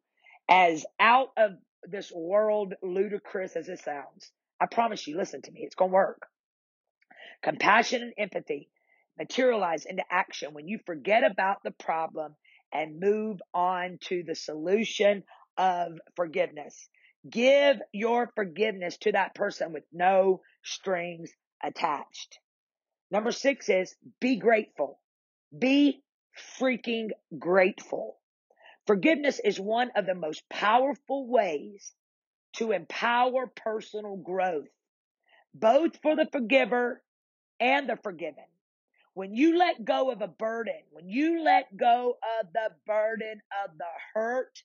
As 0.50 0.84
out 0.98 1.28
of 1.36 1.52
this 1.84 2.10
world 2.12 2.74
ludicrous 2.82 3.54
as 3.54 3.68
it 3.68 3.78
sounds, 3.78 4.32
I 4.60 4.66
promise 4.66 5.06
you, 5.06 5.16
listen 5.16 5.40
to 5.42 5.52
me, 5.52 5.60
it's 5.62 5.76
going 5.76 5.92
to 5.92 5.94
work. 5.94 6.26
Compassion 7.44 8.02
and 8.02 8.12
empathy 8.18 8.70
materialize 9.18 9.84
into 9.84 10.02
action 10.10 10.54
when 10.54 10.68
you 10.68 10.78
forget 10.86 11.24
about 11.24 11.62
the 11.62 11.70
problem 11.70 12.34
and 12.72 13.00
move 13.00 13.40
on 13.52 13.98
to 14.02 14.22
the 14.26 14.34
solution 14.34 15.24
of 15.56 15.92
forgiveness. 16.16 16.88
Give 17.28 17.76
your 17.92 18.30
forgiveness 18.34 18.96
to 18.98 19.12
that 19.12 19.34
person 19.34 19.72
with 19.72 19.84
no 19.92 20.40
strings 20.64 21.30
attached. 21.62 22.38
Number 23.10 23.30
six 23.30 23.68
is 23.68 23.94
be 24.20 24.36
grateful. 24.36 24.98
Be 25.56 26.02
freaking 26.58 27.10
grateful. 27.38 28.16
Forgiveness 28.86 29.40
is 29.44 29.60
one 29.60 29.90
of 29.94 30.06
the 30.06 30.14
most 30.14 30.42
powerful 30.48 31.28
ways 31.28 31.92
to 32.54 32.72
empower 32.72 33.46
personal 33.46 34.16
growth, 34.16 34.68
both 35.54 35.98
for 36.02 36.16
the 36.16 36.26
forgiver 36.32 37.02
and 37.60 37.88
the 37.88 37.96
forgiven. 38.02 38.44
When 39.14 39.34
you 39.34 39.58
let 39.58 39.84
go 39.84 40.10
of 40.10 40.22
a 40.22 40.28
burden, 40.28 40.80
when 40.90 41.08
you 41.08 41.42
let 41.42 41.76
go 41.76 42.16
of 42.40 42.52
the 42.52 42.70
burden 42.86 43.42
of 43.64 43.76
the 43.76 43.84
hurt 44.14 44.62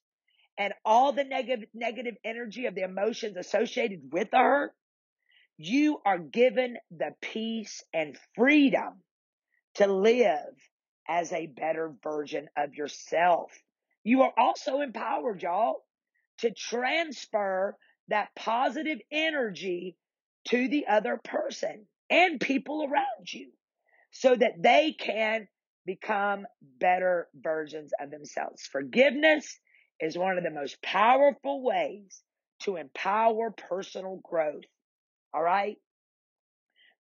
and 0.58 0.74
all 0.86 1.12
the 1.12 1.26
negative, 1.26 1.68
negative 1.74 2.16
energy 2.24 2.66
of 2.66 2.74
the 2.74 2.84
emotions 2.84 3.36
associated 3.36 4.10
with 4.12 4.32
the 4.32 4.38
hurt, 4.38 4.72
you 5.58 6.00
are 6.06 6.18
given 6.18 6.78
the 6.92 7.14
peace 7.22 7.84
and 7.94 8.18
freedom 8.36 9.02
to 9.76 9.88
live 9.88 10.54
as 11.10 11.34
a 11.34 11.48
better 11.48 11.94
version 12.02 12.48
of 12.56 12.74
yourself. 12.74 13.52
You 14.04 14.22
are 14.22 14.34
also 14.38 14.80
empowered, 14.80 15.42
y'all, 15.42 15.84
to 16.40 16.52
transfer 16.52 17.76
that 18.08 18.30
positive 18.36 19.00
energy 19.12 19.98
to 20.46 20.70
the 20.70 20.88
other 20.88 21.20
person 21.22 21.86
and 22.10 22.40
people 22.40 22.84
around 22.84 23.34
you 23.34 23.52
so 24.20 24.36
that 24.36 24.62
they 24.62 24.96
can 24.98 25.48
become 25.86 26.46
better 26.80 27.28
versions 27.36 27.92
of 28.02 28.10
themselves. 28.10 28.68
Forgiveness 28.72 29.60
is 30.00 30.18
one 30.18 30.38
of 30.38 30.44
the 30.44 30.50
most 30.50 30.82
powerful 30.82 31.64
ways 31.64 32.22
to 32.64 32.78
empower 32.78 33.52
personal 33.52 34.20
growth. 34.24 34.64
All 35.34 35.44
right. 35.44 35.78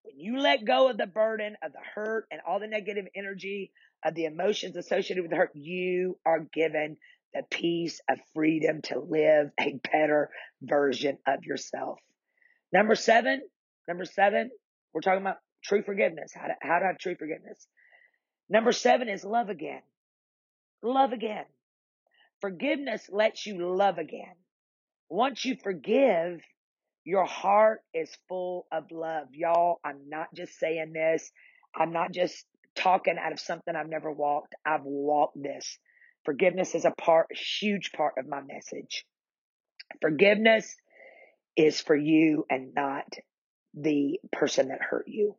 When 0.03 0.19
you 0.19 0.39
let 0.39 0.65
go 0.65 0.89
of 0.89 0.97
the 0.97 1.07
burden 1.07 1.55
of 1.63 1.73
the 1.73 1.81
hurt 1.95 2.27
and 2.31 2.39
all 2.47 2.59
the 2.59 2.67
negative 2.67 3.07
energy 3.15 3.71
of 4.05 4.13
the 4.13 4.25
emotions 4.25 4.77
associated 4.77 5.23
with 5.23 5.31
the 5.31 5.37
hurt, 5.37 5.51
you 5.55 6.17
are 6.25 6.45
given 6.53 6.97
the 7.33 7.43
peace 7.49 7.99
of 8.09 8.19
freedom 8.33 8.81
to 8.83 8.99
live 8.99 9.49
a 9.59 9.79
better 9.91 10.29
version 10.61 11.17
of 11.27 11.43
yourself. 11.45 11.99
Number 12.71 12.95
seven, 12.95 13.41
number 13.87 14.05
seven, 14.05 14.51
we're 14.93 15.01
talking 15.01 15.21
about 15.21 15.37
true 15.63 15.83
forgiveness, 15.83 16.31
how 16.33 16.47
to, 16.47 16.53
how 16.61 16.79
to 16.79 16.85
have 16.85 16.97
true 16.97 17.15
forgiveness. 17.17 17.67
Number 18.49 18.71
seven 18.71 19.09
is 19.09 19.23
love 19.23 19.49
again. 19.49 19.81
Love 20.81 21.11
again. 21.11 21.45
Forgiveness 22.41 23.09
lets 23.11 23.45
you 23.45 23.75
love 23.75 23.97
again. 23.97 24.35
Once 25.09 25.43
you 25.43 25.55
forgive, 25.61 26.41
your 27.03 27.25
heart 27.25 27.81
is 27.93 28.09
full 28.27 28.67
of 28.71 28.91
love. 28.91 29.27
Y'all, 29.31 29.79
I'm 29.83 30.09
not 30.09 30.27
just 30.35 30.59
saying 30.59 30.93
this. 30.93 31.31
I'm 31.75 31.91
not 31.91 32.11
just 32.11 32.45
talking 32.75 33.15
out 33.19 33.31
of 33.31 33.39
something 33.39 33.75
I've 33.75 33.89
never 33.89 34.11
walked. 34.11 34.55
I've 34.65 34.83
walked 34.83 35.41
this. 35.41 35.77
Forgiveness 36.25 36.75
is 36.75 36.85
a 36.85 36.91
part, 36.91 37.27
huge 37.35 37.91
part 37.91 38.15
of 38.17 38.27
my 38.27 38.41
message. 38.41 39.05
Forgiveness 40.01 40.75
is 41.55 41.79
for 41.81 41.95
you 41.95 42.45
and 42.49 42.73
not 42.75 43.05
the 43.73 44.19
person 44.31 44.69
that 44.69 44.81
hurt 44.81 45.05
you. 45.07 45.35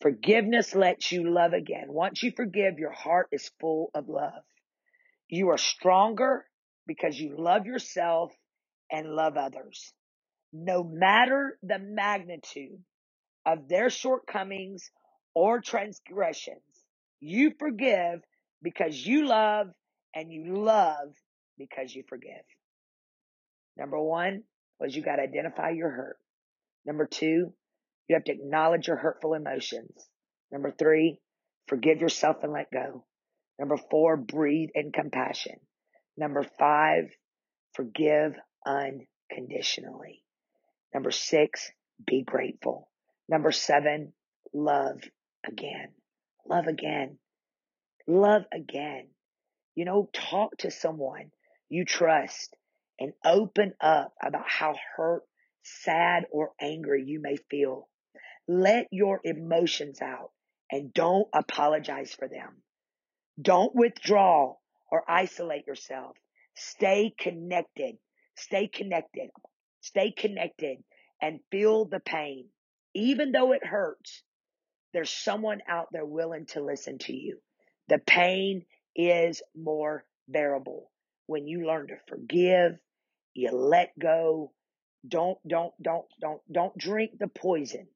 Forgiveness 0.00 0.74
lets 0.74 1.10
you 1.10 1.28
love 1.32 1.52
again. 1.52 1.86
Once 1.88 2.22
you 2.22 2.32
forgive, 2.36 2.78
your 2.78 2.92
heart 2.92 3.28
is 3.32 3.50
full 3.60 3.90
of 3.94 4.08
love. 4.08 4.44
You 5.28 5.48
are 5.50 5.58
stronger 5.58 6.44
because 6.86 7.18
you 7.18 7.36
love 7.36 7.66
yourself 7.66 8.32
and 8.90 9.08
love 9.08 9.36
others. 9.36 9.92
No 10.52 10.82
matter 10.84 11.58
the 11.62 11.78
magnitude 11.78 12.78
of 13.48 13.68
their 13.68 13.88
shortcomings 13.88 14.90
or 15.34 15.60
transgressions. 15.60 16.60
You 17.20 17.52
forgive 17.58 18.20
because 18.62 19.06
you 19.06 19.26
love 19.26 19.68
and 20.14 20.32
you 20.32 20.62
love 20.62 21.14
because 21.58 21.94
you 21.94 22.04
forgive. 22.08 22.44
Number 23.76 24.00
one 24.00 24.42
was 24.78 24.94
you 24.94 25.02
got 25.02 25.16
to 25.16 25.22
identify 25.22 25.70
your 25.70 25.90
hurt. 25.90 26.18
Number 26.84 27.06
two, 27.06 27.52
you 28.08 28.16
have 28.16 28.24
to 28.24 28.32
acknowledge 28.32 28.88
your 28.88 28.96
hurtful 28.96 29.34
emotions. 29.34 30.08
Number 30.50 30.70
three, 30.70 31.20
forgive 31.66 32.00
yourself 32.00 32.38
and 32.42 32.52
let 32.52 32.70
go. 32.72 33.04
Number 33.58 33.76
four, 33.90 34.16
breathe 34.16 34.70
in 34.74 34.92
compassion. 34.92 35.56
Number 36.16 36.44
five, 36.58 37.04
forgive 37.74 38.34
unconditionally. 38.66 40.22
Number 40.94 41.10
six, 41.10 41.70
be 42.06 42.22
grateful. 42.22 42.88
Number 43.28 43.52
seven, 43.52 44.12
love 44.54 45.00
again. 45.46 45.92
Love 46.48 46.66
again. 46.66 47.18
Love 48.06 48.42
again. 48.52 49.08
You 49.74 49.84
know, 49.84 50.08
talk 50.12 50.56
to 50.58 50.70
someone 50.70 51.30
you 51.68 51.84
trust 51.84 52.56
and 52.98 53.12
open 53.24 53.74
up 53.80 54.14
about 54.22 54.48
how 54.48 54.74
hurt, 54.96 55.22
sad, 55.62 56.24
or 56.30 56.52
angry 56.60 57.04
you 57.06 57.20
may 57.20 57.36
feel. 57.50 57.88
Let 58.50 58.86
your 58.90 59.20
emotions 59.24 60.00
out 60.00 60.30
and 60.72 60.92
don't 60.94 61.28
apologize 61.34 62.14
for 62.14 62.28
them. 62.28 62.62
Don't 63.40 63.74
withdraw 63.74 64.56
or 64.90 65.04
isolate 65.06 65.66
yourself. 65.66 66.16
Stay 66.54 67.14
connected. 67.18 67.98
Stay 68.36 68.66
connected. 68.66 69.28
Stay 69.82 70.12
connected 70.12 70.78
and 71.20 71.40
feel 71.50 71.84
the 71.84 72.00
pain. 72.00 72.48
Even 72.94 73.32
though 73.32 73.52
it 73.52 73.64
hurts, 73.64 74.22
there's 74.94 75.10
someone 75.10 75.60
out 75.68 75.88
there 75.92 76.06
willing 76.06 76.46
to 76.46 76.64
listen 76.64 76.96
to 77.00 77.12
you. 77.14 77.38
The 77.88 77.98
pain 77.98 78.64
is 78.96 79.42
more 79.54 80.06
bearable 80.26 80.90
when 81.26 81.46
you 81.46 81.66
learn 81.66 81.88
to 81.88 81.98
forgive, 82.08 82.78
you 83.34 83.50
let 83.52 83.96
go. 83.98 84.52
Don't, 85.06 85.38
don't, 85.46 85.74
don't, 85.82 86.06
don't, 86.18 86.40
don't 86.50 86.76
drink 86.78 87.18
the 87.18 87.28
poison 87.28 87.86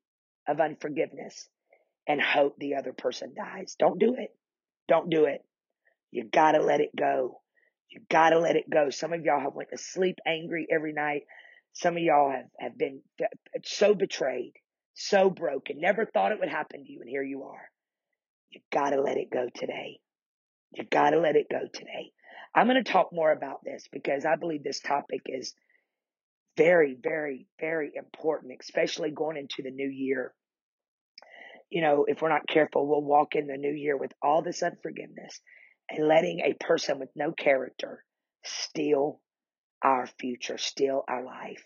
of 0.48 0.60
unforgiveness 0.60 1.48
and 2.06 2.20
hope 2.20 2.56
the 2.58 2.74
other 2.74 2.92
person 2.92 3.32
dies. 3.36 3.76
Don't 3.78 3.98
do 3.98 4.14
it. 4.18 4.30
Don't 4.88 5.10
do 5.10 5.24
it. 5.26 5.44
You 6.10 6.24
gotta 6.30 6.62
let 6.62 6.80
it 6.80 6.94
go. 6.96 7.40
You 7.88 8.00
gotta 8.10 8.38
let 8.38 8.56
it 8.56 8.68
go. 8.70 8.90
Some 8.90 9.12
of 9.12 9.24
y'all 9.24 9.40
have 9.40 9.54
went 9.54 9.70
to 9.70 9.78
sleep 9.78 10.18
angry 10.26 10.66
every 10.70 10.92
night. 10.92 11.22
Some 11.74 11.96
of 11.96 12.02
y'all 12.02 12.30
have, 12.30 12.46
have 12.58 12.78
been 12.78 13.00
so 13.64 13.94
betrayed, 13.94 14.52
so 14.94 15.30
broken, 15.30 15.80
never 15.80 16.04
thought 16.04 16.32
it 16.32 16.40
would 16.40 16.50
happen 16.50 16.84
to 16.84 16.92
you, 16.92 17.00
and 17.00 17.08
here 17.08 17.22
you 17.22 17.44
are. 17.44 17.70
You 18.50 18.60
gotta 18.70 19.00
let 19.00 19.16
it 19.16 19.30
go 19.32 19.48
today. 19.54 20.00
You 20.74 20.84
gotta 20.84 21.18
let 21.18 21.36
it 21.36 21.46
go 21.50 21.60
today. 21.72 22.12
I'm 22.54 22.68
to 22.68 22.82
talk 22.82 23.10
more 23.12 23.32
about 23.32 23.64
this 23.64 23.88
because 23.90 24.26
I 24.26 24.36
believe 24.36 24.62
this 24.62 24.80
topic 24.80 25.22
is 25.26 25.54
very, 26.56 26.96
very, 27.00 27.46
very 27.60 27.92
important, 27.94 28.52
especially 28.60 29.10
going 29.10 29.36
into 29.36 29.62
the 29.62 29.70
new 29.70 29.88
year. 29.88 30.32
You 31.70 31.80
know, 31.80 32.04
if 32.06 32.20
we're 32.20 32.28
not 32.28 32.46
careful, 32.46 32.86
we'll 32.86 33.02
walk 33.02 33.34
in 33.34 33.46
the 33.46 33.56
new 33.56 33.72
year 33.72 33.96
with 33.96 34.12
all 34.22 34.42
this 34.42 34.62
unforgiveness 34.62 35.40
and 35.88 36.06
letting 36.06 36.40
a 36.40 36.52
person 36.54 36.98
with 36.98 37.08
no 37.16 37.32
character 37.32 38.04
steal 38.44 39.20
our 39.82 40.06
future, 40.06 40.58
steal 40.58 41.04
our 41.08 41.24
life. 41.24 41.64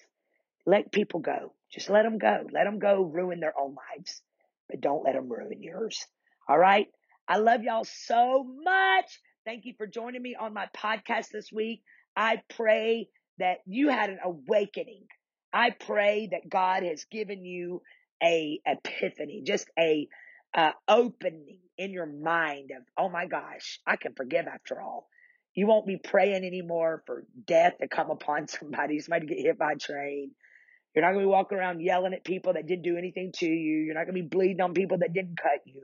Let 0.65 0.93
people 0.93 1.21
go. 1.21 1.53
Just 1.73 1.91
let 1.91 2.03
them 2.03 2.19
go. 2.19 2.47
Let 2.53 2.65
them 2.65 2.79
go 2.79 3.03
ruin 3.03 3.41
their 3.41 3.59
own 3.59 3.75
lives, 3.75 4.23
but 4.69 4.81
don't 4.81 5.05
let 5.05 5.15
them 5.15 5.29
ruin 5.29 5.63
yours. 5.63 6.05
All 6.49 6.59
right. 6.59 6.87
I 7.29 7.39
love 7.39 7.63
y'all 7.63 7.85
so 7.85 8.45
much. 8.65 9.21
Thank 9.45 9.65
you 9.65 9.75
for 9.77 9.87
joining 9.87 10.23
me 10.23 10.37
on 10.39 10.55
my 10.55 10.69
podcast 10.77 11.29
this 11.33 11.53
week. 11.53 11.83
I 12.17 12.43
pray 12.49 13.09
that 13.39 13.59
you 13.67 13.89
had 13.89 14.11
an 14.11 14.19
awakening. 14.25 15.05
I 15.53 15.71
pray 15.71 16.29
that 16.33 16.49
God 16.49 16.83
has 16.83 17.05
given 17.11 17.45
you 17.45 17.83
a 18.23 18.61
epiphany, 18.67 19.43
just 19.45 19.69
a 19.79 20.09
uh, 20.55 20.73
opening 20.89 21.59
in 21.79 21.93
your 21.93 22.07
mind 22.07 22.71
of, 22.77 22.83
oh 22.97 23.09
my 23.09 23.27
gosh, 23.27 23.81
I 23.87 23.97
can 23.97 24.15
forgive 24.15 24.47
after 24.47 24.81
all. 24.81 25.09
You 25.55 25.67
won't 25.67 25.87
be 25.87 25.97
praying 25.97 26.45
anymore 26.45 27.03
for 27.07 27.25
death 27.47 27.79
to 27.81 27.89
come 27.89 28.11
upon 28.11 28.49
somebody, 28.49 29.01
somebody 29.01 29.27
get 29.27 29.39
hit 29.39 29.59
by 29.59 29.73
a 29.73 29.77
train. 29.77 30.33
You're 30.95 31.05
not 31.05 31.13
going 31.13 31.25
to 31.25 31.29
be 31.29 31.31
walking 31.31 31.59
around 31.59 31.83
yelling 31.83 32.15
at 32.15 32.25
people 32.25 32.55
that 32.55 32.67
didn't 32.67 32.85
do 32.85 32.97
anything 32.97 33.33
to 33.37 33.47
you. 33.47 33.79
You're 33.85 33.95
not 33.95 34.07
going 34.07 34.17
to 34.17 34.23
be 34.23 34.29
bleeding 34.29 34.63
on 34.63 34.73
people 34.73 34.99
that 34.99 35.13
didn't 35.13 35.37
cut 35.37 35.61
you. 35.67 35.83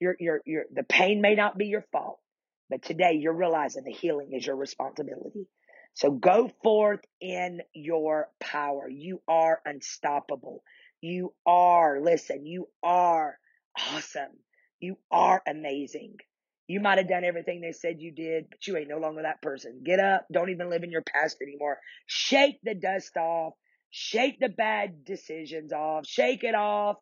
The 0.00 0.84
pain 0.88 1.20
may 1.20 1.34
not 1.34 1.58
be 1.58 1.66
your 1.66 1.84
fault, 1.90 2.20
but 2.70 2.82
today 2.82 3.18
you're 3.20 3.32
realizing 3.32 3.82
the 3.84 3.92
healing 3.92 4.30
is 4.32 4.46
your 4.46 4.56
responsibility. 4.56 5.48
So 5.94 6.10
go 6.10 6.50
forth 6.62 7.00
in 7.20 7.60
your 7.74 8.28
power. 8.40 8.88
You 8.88 9.22
are 9.28 9.60
unstoppable. 9.64 10.62
You 11.00 11.34
are, 11.46 12.00
listen, 12.00 12.46
you 12.46 12.68
are 12.82 13.38
awesome. 13.78 14.38
You 14.80 14.96
are 15.10 15.42
amazing. 15.46 16.16
You 16.68 16.80
might 16.80 16.98
have 16.98 17.08
done 17.08 17.24
everything 17.24 17.60
they 17.60 17.72
said 17.72 18.00
you 18.00 18.12
did, 18.12 18.46
but 18.50 18.66
you 18.66 18.76
ain't 18.76 18.88
no 18.88 18.98
longer 18.98 19.22
that 19.22 19.42
person. 19.42 19.82
Get 19.84 20.00
up. 20.00 20.26
Don't 20.32 20.50
even 20.50 20.70
live 20.70 20.84
in 20.84 20.90
your 20.90 21.02
past 21.02 21.36
anymore. 21.42 21.78
Shake 22.06 22.58
the 22.62 22.74
dust 22.74 23.16
off. 23.16 23.54
Shake 23.90 24.40
the 24.40 24.48
bad 24.48 25.04
decisions 25.04 25.72
off. 25.72 26.06
Shake 26.06 26.44
it 26.44 26.54
off 26.54 26.96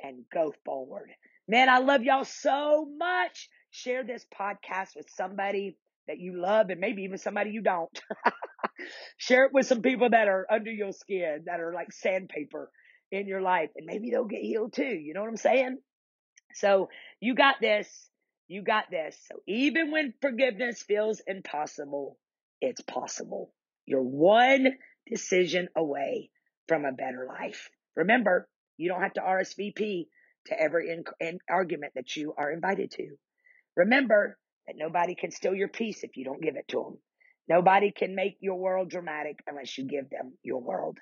and 0.00 0.24
go 0.32 0.54
forward. 0.64 1.10
Man, 1.48 1.68
I 1.68 1.78
love 1.78 2.02
y'all 2.02 2.24
so 2.24 2.86
much. 2.96 3.48
Share 3.70 4.04
this 4.04 4.24
podcast 4.38 4.94
with 4.94 5.08
somebody 5.10 5.76
that 6.08 6.18
you 6.18 6.40
love 6.40 6.70
and 6.70 6.80
maybe 6.80 7.02
even 7.02 7.18
somebody 7.18 7.50
you 7.50 7.62
don't. 7.62 8.00
Share 9.16 9.44
it 9.44 9.52
with 9.52 9.66
some 9.66 9.82
people 9.82 10.10
that 10.10 10.28
are 10.28 10.46
under 10.50 10.70
your 10.70 10.92
skin, 10.92 11.44
that 11.46 11.60
are 11.60 11.72
like 11.72 11.92
sandpaper 11.92 12.70
in 13.10 13.26
your 13.26 13.40
life, 13.40 13.70
and 13.76 13.86
maybe 13.86 14.10
they'll 14.10 14.24
get 14.24 14.42
healed 14.42 14.72
too. 14.72 14.84
You 14.84 15.14
know 15.14 15.20
what 15.20 15.30
I'm 15.30 15.36
saying? 15.36 15.78
So 16.54 16.88
you 17.20 17.34
got 17.34 17.56
this. 17.60 17.88
You 18.48 18.62
got 18.62 18.84
this. 18.90 19.16
So 19.30 19.40
even 19.46 19.90
when 19.90 20.14
forgiveness 20.20 20.82
feels 20.82 21.20
impossible, 21.26 22.18
it's 22.60 22.80
possible. 22.80 23.52
You're 23.86 24.02
one 24.02 24.66
decision 25.06 25.68
away 25.76 26.30
from 26.66 26.84
a 26.84 26.92
better 26.92 27.26
life. 27.28 27.70
Remember, 27.96 28.48
you 28.76 28.88
don't 28.88 29.02
have 29.02 29.14
to 29.14 29.20
RSVP 29.20 30.06
to 30.46 30.60
every 30.60 30.90
in, 30.90 31.04
in 31.20 31.38
argument 31.48 31.92
that 31.94 32.16
you 32.16 32.34
are 32.36 32.50
invited 32.50 32.90
to. 32.92 33.16
Remember 33.76 34.38
that 34.68 34.76
nobody 34.76 35.14
can 35.14 35.30
steal 35.30 35.54
your 35.54 35.68
peace 35.68 36.04
if 36.04 36.16
you 36.16 36.24
don't 36.24 36.42
give 36.42 36.56
it 36.56 36.68
to 36.68 36.76
them. 36.76 36.98
Nobody 37.48 37.90
can 37.90 38.14
make 38.14 38.36
your 38.40 38.56
world 38.56 38.90
dramatic 38.90 39.38
unless 39.46 39.76
you 39.78 39.86
give 39.86 40.10
them 40.10 40.34
your 40.42 40.60
world. 40.60 40.98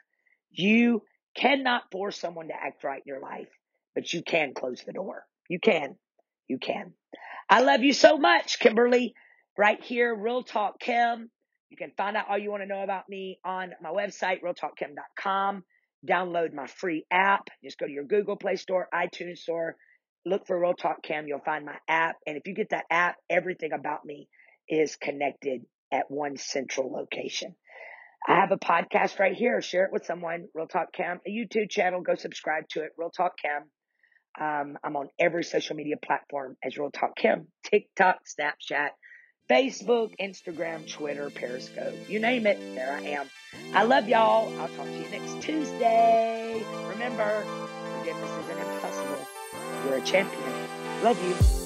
You 0.53 1.03
cannot 1.37 1.91
force 1.91 2.19
someone 2.19 2.49
to 2.49 2.55
act 2.55 2.85
right 2.85 3.03
in 3.05 3.13
your 3.13 3.21
life, 3.21 3.49
but 3.95 4.13
you 4.13 4.23
can 4.23 4.55
close 4.55 4.83
the 4.87 4.93
door. 4.93 5.25
You 5.49 5.59
can. 5.59 5.97
You 6.47 6.59
can. 6.59 6.93
I 7.51 7.63
love 7.63 7.83
you 7.83 7.93
so 7.93 8.17
much, 8.17 8.61
Kimberly. 8.61 9.15
Right 9.59 9.83
here, 9.83 10.15
Real 10.15 10.45
Talk 10.45 10.79
Kim. 10.79 11.29
You 11.69 11.77
can 11.77 11.91
find 11.97 12.17
out 12.17 12.27
all 12.31 12.39
you 12.39 12.51
want 12.51 12.63
to 12.63 12.69
know 12.69 12.85
about 12.85 13.09
me 13.09 13.41
on 13.45 13.73
my 13.83 13.91
website, 13.91 14.41
realtalkkim.com. 14.43 15.65
Download 16.09 16.53
my 16.53 16.69
free 16.69 17.05
app. 17.11 17.49
Just 17.65 17.79
go 17.79 17.87
to 17.87 17.93
your 17.93 18.05
Google 18.05 18.37
Play 18.37 18.55
Store, 18.55 18.87
iTunes 18.95 19.39
Store, 19.39 19.77
look 20.27 20.47
for 20.47 20.61
Real 20.61 20.75
Talk 20.75 21.03
Kim. 21.03 21.27
You'll 21.29 21.39
find 21.39 21.65
my 21.65 21.77
app. 21.89 22.17
And 22.27 22.37
if 22.37 22.47
you 22.47 22.55
get 22.55 22.71
that 22.71 22.85
app, 22.91 23.17
everything 23.31 23.73
about 23.73 24.05
me 24.05 24.29
is 24.69 24.97
connected 24.97 25.63
at 25.93 26.11
one 26.11 26.37
central 26.37 26.93
location. 26.93 27.55
I 28.29 28.41
have 28.41 28.51
a 28.51 28.59
podcast 28.59 29.21
right 29.21 29.35
here. 29.35 29.63
Share 29.63 29.85
it 29.85 29.93
with 29.93 30.05
someone. 30.05 30.49
Real 30.53 30.67
Talk 30.67 30.93
Kim, 30.93 31.21
a 31.25 31.31
YouTube 31.31 31.71
channel. 31.71 32.03
Go 32.03 32.17
subscribe 32.17 32.69
to 32.71 32.83
it. 32.83 32.91
Real 32.99 33.11
Talk 33.11 33.35
Kim. 33.41 33.63
Um, 34.39 34.77
I'm 34.85 34.97
on 34.97 35.09
every 35.19 35.45
social 35.45 35.77
media 35.77 35.97
platform 36.05 36.57
as 36.63 36.77
Real 36.77 36.91
Talk 36.91 37.17
Kim 37.17 37.47
TikTok, 37.65 38.19
Snapchat, 38.27 38.91
Facebook, 39.49 40.11
Instagram, 40.21 40.91
Twitter, 40.91 41.31
Periscope. 41.31 41.95
You 42.09 42.19
name 42.19 42.47
it, 42.47 42.59
there 42.75 42.93
I 42.93 43.01
am. 43.03 43.31
I 43.73 43.85
love 43.85 44.09
y'all. 44.09 44.53
I'll 44.61 44.69
talk 44.69 44.87
to 44.87 44.93
you 44.93 45.09
next 45.11 45.41
Tuesday. 45.41 46.63
Remember, 46.91 47.45
forgiveness 47.99 48.31
impossible. 48.31 48.56
You're 49.87 49.99
a 49.99 50.01
champion. 50.01 50.43
Love 51.05 51.23
you. 51.23 51.66